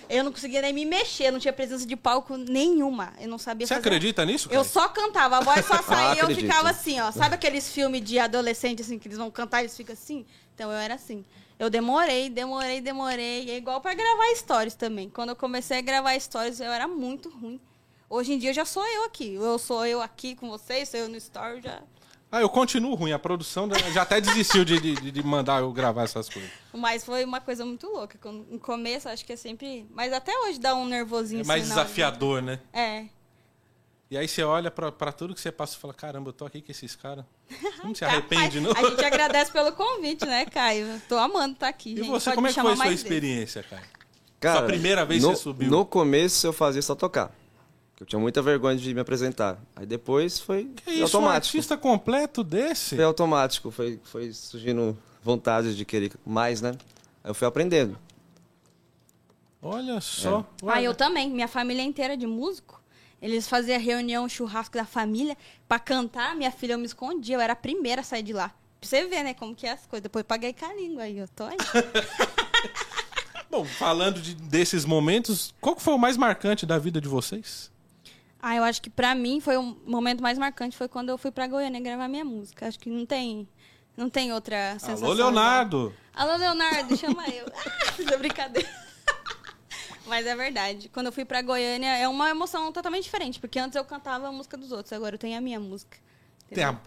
Eu 0.09 0.23
não 0.23 0.31
conseguia 0.33 0.61
nem 0.61 0.73
me 0.73 0.83
mexer, 0.83 1.31
não 1.31 1.39
tinha 1.39 1.53
presença 1.53 1.85
de 1.85 1.95
palco 1.95 2.35
nenhuma. 2.35 3.13
Eu 3.19 3.29
não 3.29 3.37
sabia 3.37 3.65
Você 3.65 3.73
fazer. 3.75 3.87
acredita 3.87 4.25
nisso, 4.25 4.49
Eu 4.49 4.61
Caio? 4.61 4.65
só 4.65 4.89
cantava, 4.89 5.37
a 5.37 5.41
voz 5.41 5.65
só 5.65 5.79
saía 5.83 6.15
e 6.15 6.19
eu 6.19 6.23
acredito. 6.25 6.41
ficava 6.45 6.69
assim, 6.69 6.99
ó. 6.99 7.09
Sabe 7.11 7.35
aqueles 7.35 7.69
filmes 7.71 8.03
de 8.03 8.19
adolescente, 8.19 8.81
assim, 8.81 8.99
que 8.99 9.07
eles 9.07 9.17
vão 9.17 9.31
cantar 9.31 9.61
e 9.61 9.65
eles 9.65 9.77
ficam 9.77 9.93
assim? 9.93 10.25
Então 10.53 10.69
eu 10.71 10.77
era 10.77 10.95
assim. 10.95 11.23
Eu 11.57 11.69
demorei, 11.69 12.29
demorei, 12.29 12.81
demorei. 12.81 13.49
É 13.49 13.55
igual 13.57 13.79
pra 13.79 13.93
gravar 13.93 14.35
stories 14.35 14.75
também. 14.75 15.09
Quando 15.09 15.29
eu 15.29 15.35
comecei 15.35 15.77
a 15.77 15.81
gravar 15.81 16.19
stories, 16.19 16.59
eu 16.59 16.71
era 16.71 16.87
muito 16.87 17.29
ruim. 17.29 17.59
Hoje 18.09 18.33
em 18.33 18.37
dia 18.37 18.53
já 18.53 18.65
sou 18.65 18.85
eu 18.85 19.05
aqui. 19.05 19.35
Eu 19.35 19.57
sou 19.59 19.85
eu 19.85 20.01
aqui 20.01 20.35
com 20.35 20.49
vocês, 20.49 20.89
sou 20.89 20.99
eu 20.99 21.07
no 21.07 21.15
story, 21.17 21.61
já. 21.61 21.81
Ah, 22.31 22.41
eu 22.41 22.49
continuo 22.49 22.93
ruim. 22.93 23.11
A 23.11 23.19
produção 23.19 23.67
já 23.91 24.03
até 24.03 24.21
desistiu 24.21 24.63
de, 24.63 24.79
de, 24.79 25.11
de 25.11 25.23
mandar 25.23 25.61
eu 25.61 25.71
gravar 25.71 26.03
essas 26.03 26.29
coisas. 26.29 26.51
Mas 26.71 27.03
foi 27.03 27.25
uma 27.25 27.41
coisa 27.41 27.65
muito 27.65 27.87
louca. 27.87 28.19
No 28.31 28.59
começo, 28.59 29.09
acho 29.09 29.25
que 29.25 29.33
é 29.33 29.35
sempre. 29.35 29.87
Mas 29.91 30.13
até 30.13 30.31
hoje 30.37 30.59
dá 30.59 30.75
um 30.75 30.85
nervosinho 30.85 31.41
É 31.41 31.45
mais 31.45 31.63
assim 31.63 31.69
desafiador, 31.71 32.41
né? 32.41 32.59
É. 32.71 33.05
E 34.11 34.17
aí 34.17 34.27
você 34.27 34.43
olha 34.43 34.71
pra, 34.71 34.91
pra 34.91 35.11
tudo 35.11 35.35
que 35.35 35.41
você 35.41 35.51
passa 35.51 35.75
e 35.75 35.79
fala, 35.79 35.93
caramba, 35.93 36.29
eu 36.29 36.33
tô 36.33 36.43
aqui 36.43 36.61
com 36.61 36.71
esses 36.71 36.95
caras. 36.95 37.25
Não 37.83 37.93
se 37.93 38.03
arrepende, 38.03 38.59
não? 38.59 38.71
A 38.71 38.89
gente 38.89 39.05
agradece 39.05 39.51
pelo 39.51 39.71
convite, 39.71 40.25
né, 40.25 40.45
Caio? 40.45 40.99
Tô 41.07 41.15
amando 41.17 41.53
estar 41.53 41.67
aqui. 41.67 41.93
E 41.93 41.97
gente. 41.97 42.09
você, 42.09 42.25
Pode 42.31 42.35
como 42.35 42.47
é 42.47 42.53
que 42.53 42.59
foi 42.59 42.75
sua 42.75 42.93
experiência, 42.93 43.63
cara? 43.63 43.83
Cara, 44.39 44.65
primeira 44.65 45.05
vez 45.05 45.21
no, 45.21 45.29
que 45.29 45.35
você 45.35 45.43
subiu? 45.43 45.69
No 45.69 45.85
começo 45.85 46.47
eu 46.47 46.53
fazia 46.53 46.81
só 46.81 46.95
tocar. 46.95 47.31
Eu 47.99 48.05
tinha 48.05 48.19
muita 48.19 48.41
vergonha 48.41 48.77
de 48.77 48.93
me 48.93 49.01
apresentar. 49.01 49.57
Aí 49.75 49.85
depois 49.85 50.39
foi 50.39 50.65
Que 50.85 50.91
isso, 50.91 50.99
um 51.01 51.03
automático. 51.03 51.35
artista 51.57 51.77
completo 51.77 52.43
desse? 52.43 52.95
Foi 52.95 53.03
automático, 53.03 53.69
foi, 53.71 53.99
foi 54.05 54.31
surgindo 54.31 54.97
vontade 55.21 55.75
de 55.75 55.83
querer 55.83 56.13
mais, 56.25 56.61
né? 56.61 56.71
Aí 57.23 57.29
eu 57.29 57.33
fui 57.35 57.45
aprendendo. 57.47 57.97
Olha 59.61 59.99
só. 59.99 60.45
Ah, 60.65 60.81
eu 60.81 60.95
também. 60.95 61.29
Minha 61.29 61.47
família 61.49 61.83
inteira 61.83 62.15
de 62.15 62.25
músico. 62.25 62.81
Eles 63.21 63.49
faziam 63.49 63.77
reunião, 63.77 64.29
churrasco 64.29 64.77
da 64.77 64.85
família 64.85 65.35
pra 65.67 65.77
cantar. 65.77 66.33
Minha 66.37 66.51
filha, 66.51 66.73
eu 66.73 66.77
me 66.79 66.85
escondia. 66.85 67.35
Eu 67.35 67.41
era 67.41 67.51
a 67.51 67.55
primeira 67.57 67.99
a 67.99 68.03
sair 68.03 68.23
de 68.23 68.31
lá. 68.31 68.47
Pra 68.79 68.87
você 68.89 69.05
ver, 69.07 69.23
né, 69.23 69.33
como 69.33 69.53
que 69.53 69.67
é 69.67 69.71
as 69.71 69.85
coisas. 69.85 70.03
Depois 70.03 70.23
paguei 70.23 70.53
com 70.53 70.65
a 70.65 70.73
língua 70.73 71.03
aí, 71.03 71.17
eu 71.17 71.27
tô 71.27 71.43
aí. 71.43 71.57
Bom, 73.51 73.65
falando 73.65 74.21
de- 74.21 74.35
desses 74.35 74.85
momentos, 74.85 75.53
qual 75.59 75.75
que 75.75 75.81
foi 75.81 75.93
o 75.93 75.97
mais 75.97 76.15
marcante 76.15 76.65
da 76.65 76.77
vida 76.77 77.01
de 77.01 77.09
vocês? 77.09 77.69
Ah, 78.41 78.55
eu 78.55 78.63
acho 78.63 78.81
que 78.81 78.89
pra 78.89 79.13
mim 79.13 79.41
foi 79.41 79.57
o 79.57 79.77
momento 79.85 80.21
mais 80.21 80.37
marcante 80.37 80.75
foi 80.75 80.87
quando 80.87 81.09
eu 81.09 81.17
fui 81.17 81.29
pra 81.29 81.45
Goiânia 81.45 81.79
gravar 81.81 82.07
minha 82.07 82.23
música. 82.23 82.67
Acho 82.67 82.79
que 82.79 82.89
não 82.89 83.05
tem, 83.05 83.47
não 83.97 84.09
tem 84.09 84.31
outra 84.31 84.73
sensação. 84.79 85.05
Alô, 85.05 85.13
Leonardo! 85.13 85.93
Alô, 86.13 86.35
Leonardo, 86.37 86.95
chama 86.97 87.27
eu. 87.27 87.45
Ah, 87.55 87.91
fiz 87.91 88.07
a 88.07 88.17
brincadeira. 88.17 88.69
Mas 90.07 90.25
é 90.25 90.35
verdade. 90.35 90.89
Quando 90.89 91.07
eu 91.07 91.11
fui 91.11 91.25
pra 91.25 91.41
Goiânia, 91.41 91.97
é 91.97 92.07
uma 92.07 92.29
emoção 92.29 92.71
totalmente 92.71 93.03
diferente. 93.03 93.39
Porque 93.39 93.59
antes 93.59 93.75
eu 93.75 93.83
cantava 93.83 94.27
a 94.27 94.31
música 94.31 94.57
dos 94.57 94.71
outros, 94.71 94.93
agora 94.93 95.15
eu 95.15 95.19
tenho 95.19 95.37
a 95.37 95.41
minha 95.41 95.59
música. 95.59 95.97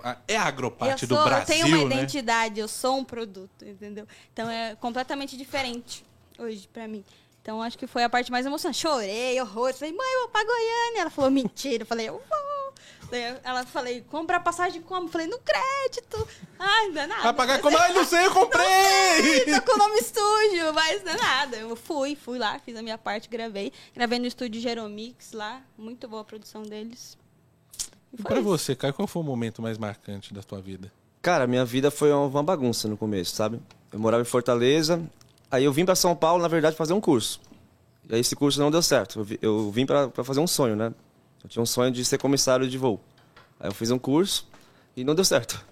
A, 0.02 0.18
é 0.26 0.36
a 0.36 0.44
agroparte 0.44 1.06
do 1.06 1.14
Brasil, 1.14 1.38
eu 1.38 1.46
tenho 1.46 1.66
uma 1.66 1.88
né? 1.88 1.94
identidade, 1.94 2.58
eu 2.58 2.66
sou 2.66 2.98
um 2.98 3.04
produto, 3.04 3.64
entendeu? 3.64 4.08
Então 4.32 4.50
é 4.50 4.74
completamente 4.74 5.36
diferente 5.36 6.04
hoje 6.36 6.68
pra 6.72 6.88
mim. 6.88 7.04
Então 7.42 7.60
acho 7.60 7.76
que 7.76 7.88
foi 7.88 8.04
a 8.04 8.08
parte 8.08 8.30
mais 8.30 8.46
emocionante. 8.46 8.78
Chorei, 8.80 9.40
horror. 9.40 9.74
Falei, 9.74 9.92
mãe, 9.92 10.12
eu 10.14 10.20
vou 10.20 10.28
pra 10.28 10.44
Goiânia. 10.44 11.00
Ela 11.00 11.10
falou, 11.10 11.30
mentira. 11.30 11.82
Eu 11.82 11.86
falei, 11.86 12.08
eu 12.08 12.12
vou. 12.14 12.52
Daí 13.10 13.36
Ela 13.42 13.66
falei, 13.66 14.00
comprar 14.02 14.40
passagem 14.40 14.80
como? 14.80 15.06
Eu 15.08 15.10
falei, 15.10 15.26
no 15.26 15.38
crédito. 15.40 16.26
Ai, 16.58 16.88
não 16.88 17.02
é 17.02 17.06
nada. 17.08 17.22
Vai 17.22 17.34
pagar 17.34 17.60
como? 17.60 17.76
Ai, 17.76 17.92
não 17.92 18.04
sei, 18.04 18.24
eu 18.26 18.30
comprei! 18.32 19.44
Tô 19.44 19.62
com 19.62 19.74
o 19.74 19.78
nome 19.78 20.00
sujo, 20.02 20.72
mas 20.72 21.02
não 21.02 21.12
é 21.12 21.16
nada. 21.16 21.56
Eu 21.56 21.74
fui, 21.76 22.14
fui 22.16 22.38
lá, 22.38 22.58
fiz 22.60 22.76
a 22.76 22.82
minha 22.82 22.96
parte, 22.96 23.28
gravei. 23.28 23.72
Gravei 23.94 24.18
no 24.20 24.26
estúdio 24.26 24.60
Geromix 24.60 25.32
lá. 25.32 25.60
Muito 25.76 26.08
boa 26.08 26.22
a 26.22 26.24
produção 26.24 26.62
deles. 26.62 27.18
E 28.16 28.22
pra 28.22 28.36
isso. 28.36 28.44
você, 28.44 28.76
Caio, 28.76 28.94
qual 28.94 29.08
foi 29.08 29.20
o 29.20 29.24
momento 29.24 29.60
mais 29.60 29.76
marcante 29.78 30.32
da 30.32 30.42
tua 30.42 30.60
vida? 30.62 30.92
Cara, 31.20 31.46
minha 31.46 31.64
vida 31.64 31.90
foi 31.90 32.12
uma 32.12 32.42
bagunça 32.42 32.88
no 32.88 32.96
começo, 32.96 33.34
sabe? 33.34 33.60
Eu 33.92 33.98
morava 33.98 34.22
em 34.22 34.26
Fortaleza, 34.26 35.02
aí 35.52 35.64
eu 35.64 35.72
vim 35.72 35.84
pra 35.84 35.94
São 35.94 36.16
Paulo, 36.16 36.42
na 36.42 36.48
verdade, 36.48 36.74
fazer 36.74 36.92
um 36.94 37.00
curso. 37.00 37.40
E 38.08 38.14
aí 38.14 38.20
esse 38.20 38.34
curso 38.34 38.58
não 38.60 38.70
deu 38.70 38.82
certo. 38.82 39.20
Eu 39.20 39.24
vi- 39.24 39.38
Eu 39.40 39.70
vim 39.70 39.86
pra 39.86 40.08
pra 40.08 40.24
fazer 40.24 40.40
um 40.40 40.46
sonho, 40.46 40.74
né? 40.74 40.92
Eu 41.44 41.48
tinha 41.48 41.62
um 41.62 41.66
sonho 41.66 41.90
de 41.92 42.04
ser 42.04 42.18
comissário 42.18 42.68
de 42.68 42.76
voo. 42.78 42.98
Aí 43.60 43.68
eu 43.68 43.74
fiz 43.74 43.90
um 43.92 43.98
curso 43.98 44.48
e 44.96 45.04
não 45.04 45.14
deu 45.14 45.24
certo. 45.24 45.64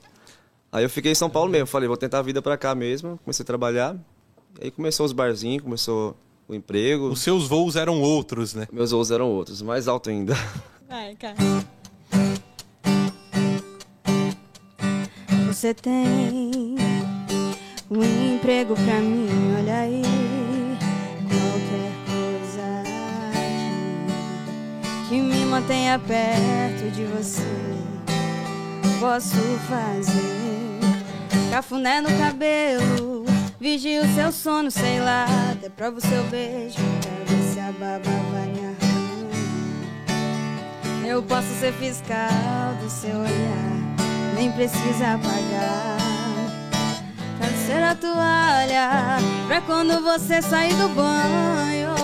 Aí 0.70 0.84
eu 0.84 0.90
fiquei 0.90 1.10
em 1.10 1.14
São 1.16 1.28
Paulo 1.28 1.50
mesmo. 1.50 1.66
Falei, 1.66 1.88
vou 1.88 1.96
tentar 1.96 2.20
a 2.20 2.22
vida 2.22 2.40
pra 2.40 2.56
cá 2.56 2.74
mesmo. 2.74 3.18
Comecei 3.24 3.42
a 3.42 3.46
trabalhar. 3.46 3.96
E 4.60 4.64
aí 4.66 4.70
começou 4.70 5.04
os 5.06 5.12
barzinhos, 5.12 5.62
começou 5.64 6.16
o 6.46 6.54
emprego. 6.54 7.08
Os 7.08 7.20
seus 7.20 7.48
voos 7.48 7.74
eram 7.76 8.00
outros, 8.00 8.54
né? 8.54 8.68
Meus 8.72 8.90
voos 8.92 9.10
eram 9.10 9.28
outros, 9.30 9.60
mais 9.62 9.88
alto 9.88 10.10
ainda. 10.10 10.34
Vai, 10.88 11.14
cara. 11.16 11.36
Você 15.48 15.74
tem 15.74 16.76
um 17.90 18.34
emprego 18.34 18.74
pra 18.74 19.00
mim, 19.00 19.28
olha 19.58 19.80
aí. 19.80 20.02
Qualquer 21.28 21.92
coisa 22.06 22.84
que 25.08 25.20
me 25.20 25.44
mantenha 25.44 25.98
perto 25.98 26.90
de 26.92 27.04
você. 27.04 27.42
Posso 29.00 29.36
fazer 29.68 30.78
cafuné 31.50 32.00
no 32.00 32.10
cabelo, 32.18 33.24
vigio 33.58 34.02
o 34.04 34.14
seu 34.14 34.30
sono, 34.30 34.70
sei 34.70 35.00
lá. 35.00 35.26
Até 35.52 35.68
provo 35.68 35.98
o 35.98 36.00
seu 36.00 36.22
beijo, 36.24 36.76
pra 37.00 37.10
ver 37.26 37.42
se 37.52 37.58
a 37.58 37.72
baba 37.72 38.10
vai 38.32 38.46
me 38.46 38.60
arranhar. 38.60 38.90
Eu 41.08 41.22
posso 41.22 41.48
ser 41.58 41.72
fiscal 41.72 42.74
do 42.80 42.88
seu 42.88 43.16
olhar, 43.16 43.96
nem 44.36 44.52
precisa 44.52 45.18
pagar. 45.18 46.09
Ser 47.70 47.84
a 47.84 47.94
toalha 47.94 49.18
pra 49.46 49.60
quando 49.60 50.02
você 50.02 50.42
sair 50.42 50.74
do 50.74 50.88
banho. 50.88 51.94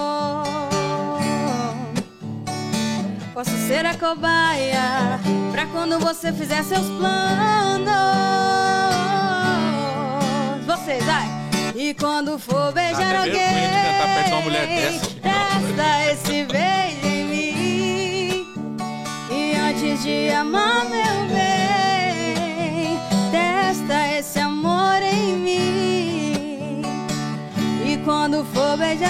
Posso 3.34 3.50
ser 3.66 3.84
a 3.84 3.92
cobaia 3.94 5.18
pra 5.50 5.66
quando 5.66 5.98
você 5.98 6.32
fizer 6.32 6.62
seus 6.62 6.86
planos. 6.86 7.90
Você 10.66 11.00
vai. 11.00 11.26
E 11.74 11.94
quando 11.94 12.38
for 12.38 12.72
beijar 12.72 13.16
Ah, 13.16 13.20
alguém, 13.22 13.34
presta 15.20 16.12
esse 16.12 16.44
beijo 16.44 17.06
em 17.08 17.24
mim. 17.24 18.46
E 19.32 19.56
antes 19.56 20.00
de 20.04 20.30
amar 20.30 20.84
meu 20.84 21.05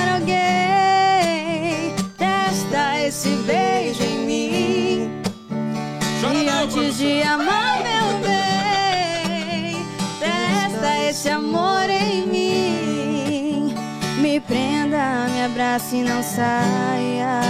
beijar 0.07 0.15
alguém, 0.15 1.95
testa 2.17 2.99
esse 3.01 3.31
beijo 3.47 4.03
em 4.03 4.19
mim. 4.27 5.23
Chora 6.21 6.35
E 6.35 6.45
não, 6.45 6.65
antes 6.65 6.97
de 6.99 7.23
amar 7.23 7.79
meu 7.83 8.19
bem, 8.21 9.87
testa 10.21 10.99
esse 11.09 11.29
amor 11.29 11.89
em 11.91 12.27
mim. 12.27 13.75
Me 14.21 14.41
prenda, 14.41 15.27
me 15.29 15.45
abrace 15.45 15.97
e 15.97 16.03
não 16.03 16.23
saia. 16.23 17.41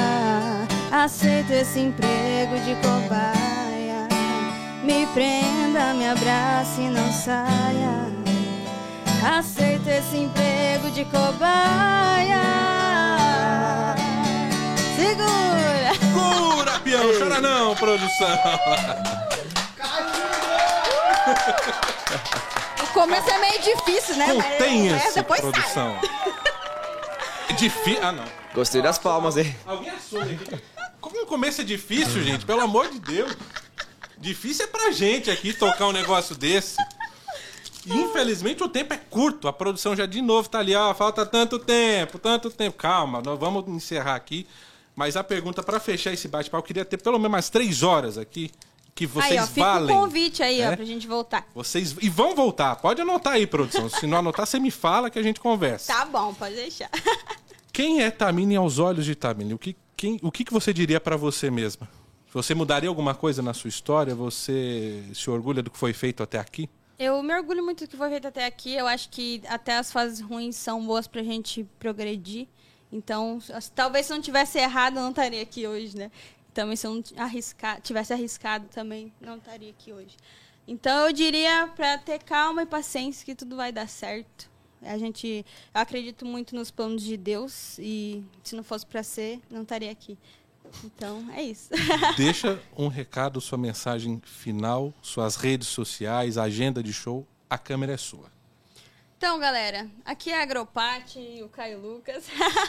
Aceito 0.90 1.52
esse 1.52 1.80
emprego 1.80 2.58
de 2.64 2.74
cobaia. 2.76 4.08
Me 4.82 5.06
prenda, 5.06 5.94
me 5.94 6.08
abrace 6.08 6.80
e 6.80 6.88
não 6.88 7.12
saia. 7.12 8.06
Aceito 9.38 9.88
esse 9.88 10.16
emprego 10.16 10.90
de 10.90 11.04
cobaia. 11.06 11.95
Produção! 17.96 18.28
O 22.82 22.86
começo 22.92 23.28
é 23.28 23.38
meio 23.38 23.60
difícil, 23.60 24.16
né? 24.16 24.26
Mas, 24.32 24.38
é, 24.38 24.52
Contenha-se, 24.52 25.14
depois 25.14 25.40
sai. 25.40 25.52
produção. 25.52 26.00
Difícil. 27.58 28.02
Ah, 28.02 28.12
não. 28.12 28.24
Gostei 28.54 28.80
das 28.80 28.98
palmas, 28.98 29.36
hein? 29.36 29.54
Alguém 29.66 29.90
assume 29.90 30.34
aqui. 30.34 30.62
Como 31.00 31.20
no 31.20 31.26
começo 31.26 31.60
é 31.60 31.64
difícil, 31.64 32.22
gente, 32.22 32.46
pelo 32.46 32.60
amor 32.62 32.88
de 32.90 32.98
Deus. 33.00 33.36
Difícil 34.18 34.64
é 34.64 34.68
pra 34.68 34.90
gente 34.92 35.30
aqui 35.30 35.52
tocar 35.52 35.86
um 35.88 35.92
negócio 35.92 36.34
desse. 36.34 36.76
E, 37.84 37.92
infelizmente 37.92 38.62
o 38.62 38.68
tempo 38.68 38.94
é 38.94 38.96
curto. 38.96 39.46
A 39.46 39.52
produção 39.52 39.94
já 39.94 40.06
de 40.06 40.22
novo 40.22 40.48
tá 40.48 40.58
ali, 40.58 40.74
ó, 40.74 40.94
falta 40.94 41.26
tanto 41.26 41.58
tempo, 41.58 42.18
tanto 42.18 42.50
tempo. 42.50 42.76
Calma, 42.78 43.20
nós 43.22 43.38
vamos 43.38 43.66
encerrar 43.68 44.14
aqui. 44.14 44.46
Mas 44.96 45.14
a 45.14 45.22
pergunta 45.22 45.62
pra 45.62 45.78
fechar 45.78 46.12
esse 46.12 46.26
bate-papo, 46.26 46.64
eu 46.64 46.66
queria 46.66 46.84
ter 46.84 46.96
pelo 46.96 47.18
menos 47.18 47.34
umas 47.34 47.50
três 47.50 47.82
horas 47.82 48.16
aqui 48.16 48.50
que 48.94 49.06
vocês 49.06 49.32
aí, 49.32 49.38
ó, 49.38 49.46
fica 49.46 49.66
valem. 49.66 49.94
o 49.94 50.00
convite 50.00 50.42
aí, 50.42 50.62
ó, 50.62 50.72
É? 50.72 50.76
pra 50.76 50.84
gente 50.86 51.06
voltar. 51.06 51.46
Vocês 51.54 51.94
e 52.00 52.08
vão 52.08 52.34
voltar. 52.34 52.76
Pode 52.76 53.02
anotar 53.02 53.34
aí, 53.34 53.46
produção. 53.46 53.90
Se 53.90 54.06
não 54.06 54.16
anotar, 54.18 54.46
você 54.46 54.58
me 54.58 54.70
fala 54.70 55.10
que 55.10 55.18
a 55.18 55.22
gente 55.22 55.38
conversa. 55.38 55.92
Tá 55.92 56.06
bom, 56.06 56.32
pode 56.32 56.54
deixar. 56.54 56.90
Quem 57.70 58.02
é 58.02 58.10
Tamine 58.10 58.56
aos 58.56 58.78
olhos 58.78 59.04
de 59.04 59.14
Tamine? 59.14 59.52
O 59.52 59.58
que, 59.58 59.76
quem, 59.94 60.18
o 60.22 60.32
que, 60.32 60.44
que 60.44 60.52
você 60.52 60.72
diria 60.72 60.98
pra 60.98 61.14
você 61.14 61.50
mesma? 61.50 61.86
Você 62.32 62.54
mudaria 62.54 62.88
alguma 62.88 63.14
coisa 63.14 63.42
na 63.42 63.52
sua 63.52 63.68
história? 63.68 64.14
Você 64.14 65.04
se 65.12 65.28
orgulha 65.28 65.62
do 65.62 65.70
que 65.70 65.76
foi 65.78 65.92
feito 65.92 66.22
até 66.22 66.38
aqui? 66.38 66.70
Eu 66.98 67.22
me 67.22 67.34
orgulho 67.34 67.62
muito 67.62 67.84
do 67.84 67.90
que 67.90 67.96
foi 67.98 68.08
feito 68.08 68.26
até 68.28 68.46
aqui. 68.46 68.74
Eu 68.74 68.86
acho 68.86 69.10
que 69.10 69.42
até 69.46 69.76
as 69.76 69.92
fases 69.92 70.20
ruins 70.22 70.56
são 70.56 70.84
boas 70.86 71.06
pra 71.06 71.22
gente 71.22 71.64
progredir. 71.78 72.48
Então, 72.92 73.38
talvez 73.74 74.06
se 74.06 74.12
eu 74.12 74.16
não 74.16 74.22
tivesse 74.22 74.58
errado, 74.58 74.96
eu 74.96 75.02
não 75.02 75.10
estaria 75.10 75.42
aqui 75.42 75.66
hoje, 75.66 75.96
né? 75.96 76.10
Também 76.54 76.76
se 76.76 76.86
eu 76.86 76.94
não 76.94 77.02
arriscar, 77.16 77.80
tivesse 77.80 78.12
arriscado, 78.12 78.66
também 78.68 79.12
não 79.20 79.36
estaria 79.36 79.70
aqui 79.70 79.92
hoje. 79.92 80.16
Então, 80.66 81.06
eu 81.06 81.12
diria 81.12 81.68
pra 81.76 81.98
ter 81.98 82.22
calma 82.22 82.62
e 82.62 82.66
paciência 82.66 83.24
que 83.24 83.34
tudo 83.34 83.56
vai 83.56 83.70
dar 83.70 83.88
certo. 83.88 84.50
A 84.82 84.98
gente, 84.98 85.44
eu 85.74 85.80
acredito 85.80 86.24
muito 86.24 86.54
nos 86.54 86.70
planos 86.70 87.02
de 87.02 87.16
Deus 87.16 87.78
e 87.78 88.24
se 88.42 88.54
não 88.54 88.62
fosse 88.62 88.86
pra 88.86 89.02
ser, 89.02 89.40
não 89.50 89.62
estaria 89.62 89.90
aqui. 89.90 90.18
Então, 90.84 91.24
é 91.32 91.42
isso. 91.42 91.70
Deixa 92.16 92.60
um 92.76 92.88
recado, 92.88 93.40
sua 93.40 93.58
mensagem 93.58 94.20
final, 94.24 94.92
suas 95.00 95.36
redes 95.36 95.68
sociais, 95.68 96.36
agenda 96.36 96.82
de 96.82 96.92
show. 96.92 97.26
A 97.48 97.56
câmera 97.56 97.92
é 97.92 97.96
sua. 97.96 98.35
Então, 99.18 99.38
galera, 99.38 99.88
aqui 100.04 100.30
é 100.30 100.38
a 100.38 100.42
Agropati 100.42 101.18
e 101.18 101.42
o 101.42 101.48
Caio 101.48 101.80
Lucas. 101.80 102.26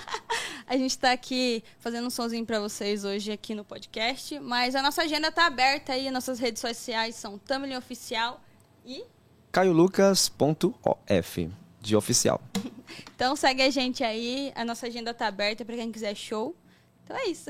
a 0.65 0.77
gente 0.77 0.91
está 0.91 1.11
aqui 1.11 1.61
fazendo 1.77 2.07
um 2.07 2.09
sonzinho 2.09 2.45
para 2.45 2.57
vocês 2.57 3.03
hoje 3.03 3.33
aqui 3.33 3.53
no 3.53 3.65
podcast, 3.65 4.39
mas 4.39 4.73
a 4.73 4.81
nossa 4.81 5.01
agenda 5.01 5.29
tá 5.29 5.45
aberta 5.45 5.91
aí, 5.91 6.09
nossas 6.09 6.39
redes 6.39 6.61
sociais 6.61 7.15
são 7.15 7.37
Thumbnail 7.37 7.77
Oficial 7.77 8.41
e 8.85 9.03
caiolucas.of, 9.51 11.51
de 11.81 11.95
oficial. 11.97 12.41
então 13.13 13.35
segue 13.35 13.63
a 13.63 13.69
gente 13.69 14.01
aí, 14.01 14.53
a 14.55 14.63
nossa 14.63 14.87
agenda 14.87 15.13
tá 15.13 15.27
aberta 15.27 15.65
para 15.65 15.75
quem 15.75 15.91
quiser 15.91 16.15
show. 16.15 16.55
Então 17.03 17.17
é 17.17 17.25
isso. 17.25 17.49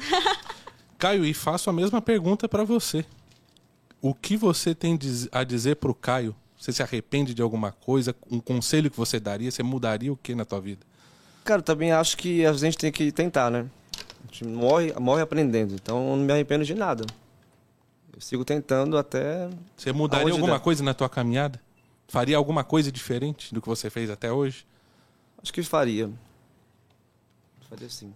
Caio, 0.98 1.24
e 1.24 1.36
faço 1.36 1.70
a 1.70 1.74
mesma 1.74 2.02
pergunta 2.02 2.50
pra 2.50 2.64
você. 2.64 3.06
O 4.02 4.16
que 4.16 4.36
você 4.36 4.74
tem 4.74 4.98
a 5.32 5.44
dizer 5.44 5.76
pro 5.76 5.94
Caio? 5.94 6.36
Você 6.58 6.74
se 6.74 6.82
arrepende 6.82 7.34
de 7.34 7.42
alguma 7.42 7.72
coisa? 7.72 8.16
Um 8.30 8.40
conselho 8.40 8.90
que 8.90 8.98
você 8.98 9.20
daria? 9.20 9.52
Você 9.52 9.62
mudaria 9.62 10.12
o 10.12 10.18
que 10.18 10.34
na 10.34 10.44
tua 10.44 10.60
vida? 10.60 10.86
Cara, 11.44 11.60
eu 11.60 11.64
também 11.64 11.92
acho 11.92 12.18
que 12.18 12.46
a 12.46 12.54
gente 12.54 12.78
tem 12.78 12.92
que 12.92 13.12
tentar, 13.12 13.52
né? 13.52 13.68
A 14.24 14.28
gente 14.28 14.44
morre, 14.44 14.92
morre 15.00 15.22
aprendendo, 15.22 15.76
então 15.76 16.12
eu 16.12 16.18
não 16.18 16.26
me 16.26 16.34
arrependo 16.34 16.66
de 16.66 16.74
nada. 16.74 17.06
Eu 18.14 18.20
sigo 18.20 18.44
tentando 18.44 18.98
até. 18.98 19.48
Você 19.78 19.94
mudaria 19.94 20.34
alguma 20.34 20.54
der. 20.54 20.60
coisa 20.60 20.84
na 20.84 20.94
tua 20.94 21.08
caminhada? 21.08 21.62
Faria 22.08 22.36
alguma 22.36 22.64
coisa 22.64 22.92
diferente 22.92 23.54
do 23.54 23.62
que 23.62 23.68
você 23.68 23.90
fez 23.90 24.10
até 24.10 24.32
hoje? 24.32 24.66
Acho 25.42 25.54
que 25.54 25.62
faria. 25.62 26.10
Faria 27.70 27.90
sim. 27.90 28.14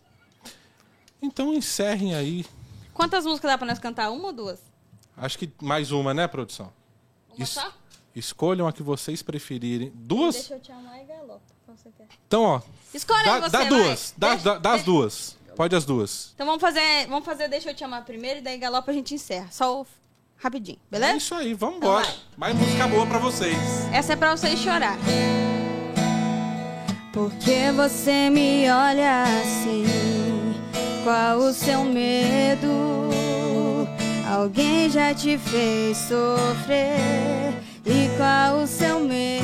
Então 1.22 1.54
encerrem 1.54 2.16
aí. 2.16 2.46
Quantas 2.94 3.26
músicas 3.26 3.52
dá 3.52 3.58
para 3.58 3.68
nós 3.68 3.80
cantar? 3.80 4.10
Uma 4.10 4.28
ou 4.28 4.34
duas? 4.34 4.60
Acho 5.16 5.38
que 5.38 5.52
mais 5.62 5.92
uma, 5.92 6.14
né, 6.14 6.28
produção? 6.28 6.74
Uma 7.30 7.44
Isso. 7.44 7.60
só? 7.60 7.81
Escolham 8.16 8.68
a 8.68 8.74
que 8.74 8.84
vocês 8.84 9.22
preferirem. 9.22 9.92
Duas? 9.96 10.36
Deixa 10.36 10.56
eu 10.56 10.60
te 10.60 10.72
amar 10.72 11.00
e 11.02 11.06
galopa. 11.06 11.42
Qual 11.66 11.78
você 11.78 11.90
quer? 11.98 12.08
Então, 12.28 12.44
ó. 12.44 12.62
Escolhe 12.94 13.24
Dá, 13.24 13.40
você, 13.40 13.50
dá 13.50 13.64
duas. 13.64 14.14
Dá, 14.18 14.30
Deixa- 14.30 14.44
dá- 14.44 14.58
dá 14.60 14.70
as 14.72 14.76
deixa- 14.84 14.86
duas. 14.92 15.38
Pode 15.56 15.76
as 15.76 15.86
duas. 15.86 16.32
Então 16.36 16.46
vamos 16.46 16.62
fazer, 16.62 17.08
vamos 17.08 17.26
fazer 17.26 17.48
Deixa 17.48 17.70
eu 17.70 17.76
te 17.76 17.84
amar 17.84 18.04
primeiro 18.06 18.40
e 18.40 18.42
daí 18.42 18.58
galopa 18.58 18.92
a 18.92 18.94
gente 18.94 19.14
encerra. 19.14 19.48
Só 19.52 19.82
o- 19.82 19.88
rapidinho, 20.38 20.78
É 20.78 20.92
beleza? 21.00 21.18
isso 21.18 21.36
aí, 21.36 21.54
vamos 21.54 21.78
embora. 21.78 22.06
Então 22.08 22.20
Mais 22.38 22.56
música 22.56 22.88
boa 22.88 23.06
pra 23.06 23.20
vocês. 23.20 23.56
Essa 23.94 24.14
é 24.14 24.16
pra 24.16 24.36
vocês 24.36 24.60
chorar. 24.60 24.98
Porque 27.14 27.72
você 27.76 28.30
me 28.30 28.70
olha 28.72 29.24
assim? 29.24 29.86
Qual 31.04 31.40
o 31.40 31.54
seu 31.54 31.84
medo? 31.84 32.70
Alguém 34.34 34.90
já 34.90 35.14
te 35.14 35.38
fez 35.38 35.98
sofrer? 35.98 37.54
E 37.86 38.10
qual 38.18 38.64
o 38.64 38.68
seu 38.68 39.00
medo? 39.00 39.42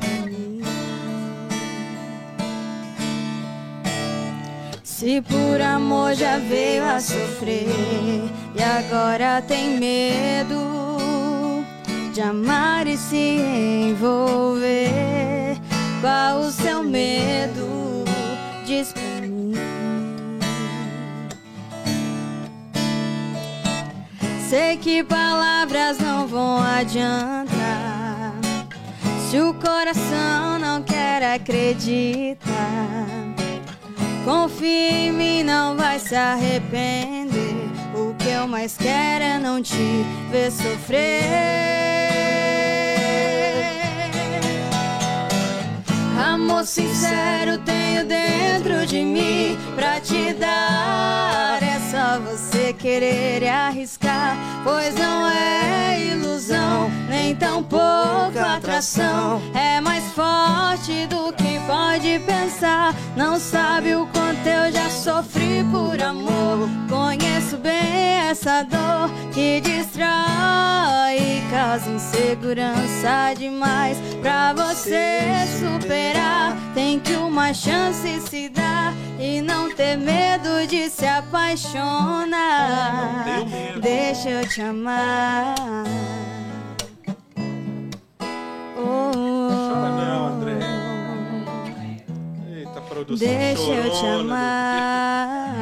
Pra 0.00 0.26
mim. 0.26 0.60
Se 4.82 5.22
por 5.22 5.60
amor 5.60 6.14
já 6.14 6.38
veio 6.38 6.84
a 6.84 6.98
sofrer 6.98 7.68
e 8.56 8.62
agora 8.62 9.40
tem 9.42 9.78
medo 9.78 11.64
de 12.12 12.20
amar 12.20 12.88
e 12.88 12.96
se 12.96 13.38
envolver. 13.90 14.77
Sei 24.48 24.78
que 24.78 25.04
palavras 25.04 25.98
não 25.98 26.26
vão 26.26 26.62
adiantar. 26.62 28.32
Se 29.28 29.38
o 29.38 29.52
coração 29.52 30.58
não 30.58 30.82
quer 30.82 31.22
acreditar, 31.34 32.46
confia 34.24 34.90
em 34.90 35.12
mim, 35.12 35.42
não 35.42 35.76
vai 35.76 35.98
se 35.98 36.14
arrepender. 36.14 37.68
O 37.94 38.14
que 38.14 38.30
eu 38.30 38.48
mais 38.48 38.74
quero 38.78 39.22
é 39.22 39.38
não 39.38 39.60
te 39.60 40.02
ver 40.30 40.50
sofrer. 40.50 41.68
Amor 46.26 46.64
sincero 46.64 47.58
tenho 47.66 48.06
dentro 48.06 48.86
de 48.86 49.02
mim 49.02 49.58
pra 49.74 50.00
te 50.00 50.32
dar. 50.32 51.58
É 51.62 51.78
só 51.90 52.18
você 52.20 52.72
querer 52.78 53.42
e 53.42 53.48
arriscar, 53.48 54.36
pois 54.62 54.94
não 54.94 55.28
é 55.28 56.06
ilusão, 56.12 56.90
nem 57.08 57.34
tão 57.34 57.62
pouco 57.62 58.38
atração. 58.38 59.42
É 59.52 59.80
mais 59.80 60.04
forte 60.12 61.06
do 61.06 61.32
que 61.32 61.58
pode 61.66 62.20
pensar. 62.20 62.94
Não 63.16 63.38
sabe 63.38 63.94
o 63.94 64.06
quanto 64.06 64.46
eu 64.46 64.72
já 64.72 64.88
sofri 64.88 65.64
por 65.70 66.00
amor. 66.00 66.68
Conheço 66.88 67.56
bem 67.56 68.28
essa 68.30 68.62
dor 68.62 69.10
que 69.32 69.60
destrói 69.60 71.16
e 71.18 71.42
causa 71.50 71.90
insegurança 71.90 73.34
demais 73.36 73.98
pra 74.22 74.52
você 74.52 75.44
superar. 75.58 76.56
Tem 76.74 77.00
que 77.00 77.14
uma 77.14 77.52
chance 77.52 78.20
se 78.28 78.48
dar 78.48 78.94
e 79.18 79.40
não 79.42 79.74
ter 79.74 79.96
medo 79.96 80.66
de 80.68 80.88
se 80.88 81.06
apaixonar. 81.06 82.67
Deixa 83.80 84.30
eu 84.30 84.48
te 84.48 84.60
amar. 84.60 85.54
Oh, 88.76 89.10
Chora 89.12 89.88
não, 89.90 90.26
André. 90.28 90.58
Eita, 92.56 92.80
produção. 92.82 93.26
Deixa 93.28 93.62
eu 93.62 93.90
te 93.90 93.96
chorona, 93.96 94.34
amar. 94.34 95.54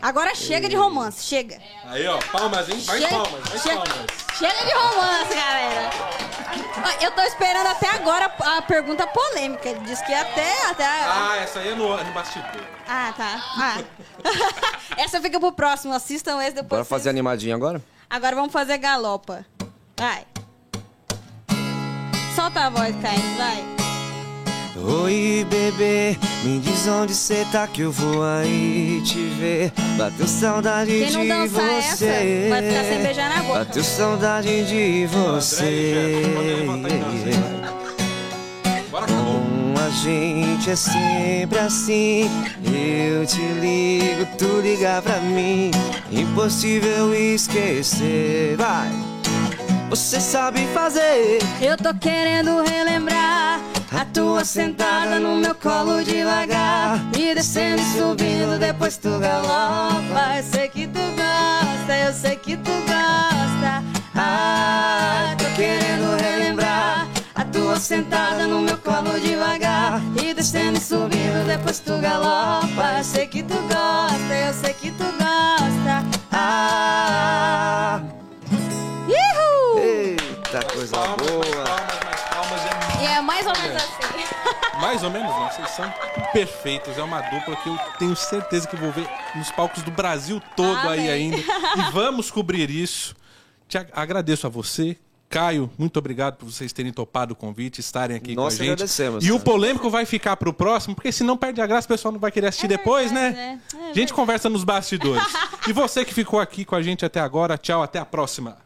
Agora 0.00 0.34
chega 0.34 0.68
de 0.68 0.74
romance, 0.76 1.22
chega. 1.24 1.58
Aí, 1.86 2.06
ó, 2.08 2.18
palmas, 2.32 2.68
hein? 2.68 2.82
Mais 2.86 3.00
Chega- 3.02 3.08
palmas, 3.16 3.62
chega- 3.62 3.76
palmas. 3.76 4.06
Chega 4.38 4.66
de 4.66 4.72
romance, 4.74 5.34
galera. 5.34 5.90
Eu 7.00 7.10
tô 7.12 7.22
esperando 7.22 7.66
até 7.66 7.88
agora 7.90 8.26
a 8.56 8.62
pergunta 8.62 9.06
polêmica. 9.06 9.74
Diz 9.84 10.00
que 10.02 10.12
até. 10.12 10.66
até... 10.66 10.84
Ah, 10.86 11.36
essa 11.42 11.60
aí 11.60 11.70
é 11.70 11.74
no, 11.74 11.96
no 12.02 12.12
bastidor. 12.12 12.64
Ah, 12.88 13.12
tá. 13.16 13.42
Ah. 13.58 13.78
Essa 14.98 15.20
fica 15.20 15.40
pro 15.40 15.52
próximo. 15.52 15.92
Assistam 15.94 16.40
esse 16.42 16.52
depois. 16.52 16.68
Bora 16.68 16.84
fazer 16.84 17.04
vocês- 17.04 17.10
animadinho 17.14 17.54
agora? 17.56 17.82
Agora 18.10 18.36
vamos 18.36 18.52
fazer 18.52 18.78
galopa. 18.78 19.44
Vai. 19.96 20.26
Solta 22.36 22.66
a 22.66 22.70
voz, 22.70 22.94
Caio. 23.00 23.36
Vai. 23.38 23.81
Oi, 24.74 25.46
bebê, 25.50 26.16
me 26.44 26.58
diz 26.58 26.88
onde 26.88 27.14
cê 27.14 27.46
tá 27.52 27.66
que 27.66 27.82
eu 27.82 27.92
vou 27.92 28.24
aí 28.24 29.02
te 29.04 29.18
ver. 29.38 29.70
Bateu 29.98 30.26
saudade 30.26 30.90
Quem 30.90 31.12
não 31.12 31.20
de 31.22 31.28
dançar 31.28 31.72
essa 31.72 31.96
você. 31.96 32.46
vai 32.48 32.62
ficar 32.62 32.84
sem 32.84 33.02
beijar 33.02 33.36
na 33.36 33.42
boca. 33.42 33.58
Bateu 33.58 33.84
saudade 33.84 34.64
de 34.64 35.06
você. 35.06 36.22
Acabou. 38.92 39.42
Com 39.74 39.74
a 39.78 39.90
gente 39.90 40.70
é 40.70 40.76
sempre 40.76 41.58
assim. 41.58 42.30
Eu 42.64 43.26
te 43.26 43.42
ligo, 43.60 44.26
tu 44.38 44.62
liga 44.62 45.02
pra 45.02 45.20
mim. 45.20 45.70
Impossível 46.10 47.14
esquecer. 47.14 48.56
Vai, 48.56 48.90
você 49.90 50.18
sabe 50.18 50.66
fazer. 50.72 51.40
Eu 51.60 51.76
tô 51.76 51.92
querendo 51.94 52.62
relembrar 52.62 53.51
a 53.94 54.04
tua 54.06 54.44
sentada 54.44 55.18
no 55.20 55.36
meu 55.36 55.54
colo 55.54 56.02
devagar. 56.02 56.98
E 57.16 57.34
descendo 57.34 57.80
e 57.80 57.84
subindo, 57.84 58.58
depois 58.58 58.96
tu 58.96 59.18
galopa. 59.18 60.36
Eu 60.36 60.42
sei 60.42 60.68
que 60.68 60.86
tu 60.86 61.00
gosta, 61.00 61.96
eu 62.06 62.12
sei 62.12 62.36
que 62.36 62.56
tu 62.56 62.70
gosta. 62.70 63.82
Ah, 64.14 65.34
tô 65.38 65.44
querendo 65.56 66.16
relembrar 66.20 67.06
a 67.34 67.44
tua 67.44 67.78
sentada 67.78 68.46
no 68.46 68.60
meu 68.60 68.78
colo 68.78 69.18
devagar 69.20 70.00
e 70.22 70.34
descendo 70.34 70.78
e 70.78 70.80
subindo, 70.80 71.46
depois 71.46 71.78
tu 71.78 71.96
Mais 84.92 85.02
ou 85.04 85.10
menos, 85.10 85.30
não. 85.30 85.50
Vocês 85.50 85.70
são 85.70 85.92
perfeitos. 86.32 86.98
É 86.98 87.02
uma 87.02 87.20
dupla 87.22 87.56
que 87.56 87.68
eu 87.68 87.78
tenho 87.98 88.14
certeza 88.14 88.68
que 88.68 88.76
vou 88.76 88.92
ver 88.92 89.08
nos 89.34 89.50
palcos 89.50 89.82
do 89.82 89.90
Brasil 89.90 90.40
todo 90.54 90.76
aí 90.88 91.00
Amém. 91.00 91.10
ainda. 91.10 91.36
E 91.38 91.90
vamos 91.92 92.30
cobrir 92.30 92.68
isso. 92.70 93.14
Te 93.68 93.78
ag- 93.78 93.90
agradeço 93.94 94.46
a 94.46 94.50
você. 94.50 94.96
Caio, 95.30 95.70
muito 95.78 95.96
obrigado 95.98 96.36
por 96.36 96.44
vocês 96.50 96.74
terem 96.74 96.92
topado 96.92 97.32
o 97.32 97.34
convite, 97.36 97.78
estarem 97.80 98.14
aqui 98.14 98.34
Nós 98.34 98.54
com 98.56 98.62
a 98.62 98.66
gente. 98.66 98.72
agradecemos, 98.74 99.24
e 99.24 99.30
o 99.32 99.38
cara. 99.38 99.44
polêmico 99.46 99.88
vai 99.88 100.04
ficar 100.04 100.36
pro 100.36 100.52
próximo, 100.52 100.94
porque 100.94 101.10
senão 101.10 101.38
perde 101.38 101.58
a 101.62 101.66
graça, 101.66 101.86
o 101.86 101.88
pessoal 101.88 102.12
não 102.12 102.20
vai 102.20 102.30
querer 102.30 102.48
assistir 102.48 102.68
depois, 102.68 103.10
verdade, 103.10 103.34
né? 103.34 103.60
né? 103.72 103.86
É 103.86 103.90
a 103.92 103.94
gente 103.94 104.12
conversa 104.12 104.50
nos 104.50 104.62
bastidores. 104.62 105.24
e 105.66 105.72
você 105.72 106.04
que 106.04 106.12
ficou 106.12 106.38
aqui 106.38 106.66
com 106.66 106.74
a 106.76 106.82
gente 106.82 107.02
até 107.06 107.18
agora, 107.18 107.56
tchau, 107.56 107.82
até 107.82 107.98
a 107.98 108.04
próxima. 108.04 108.58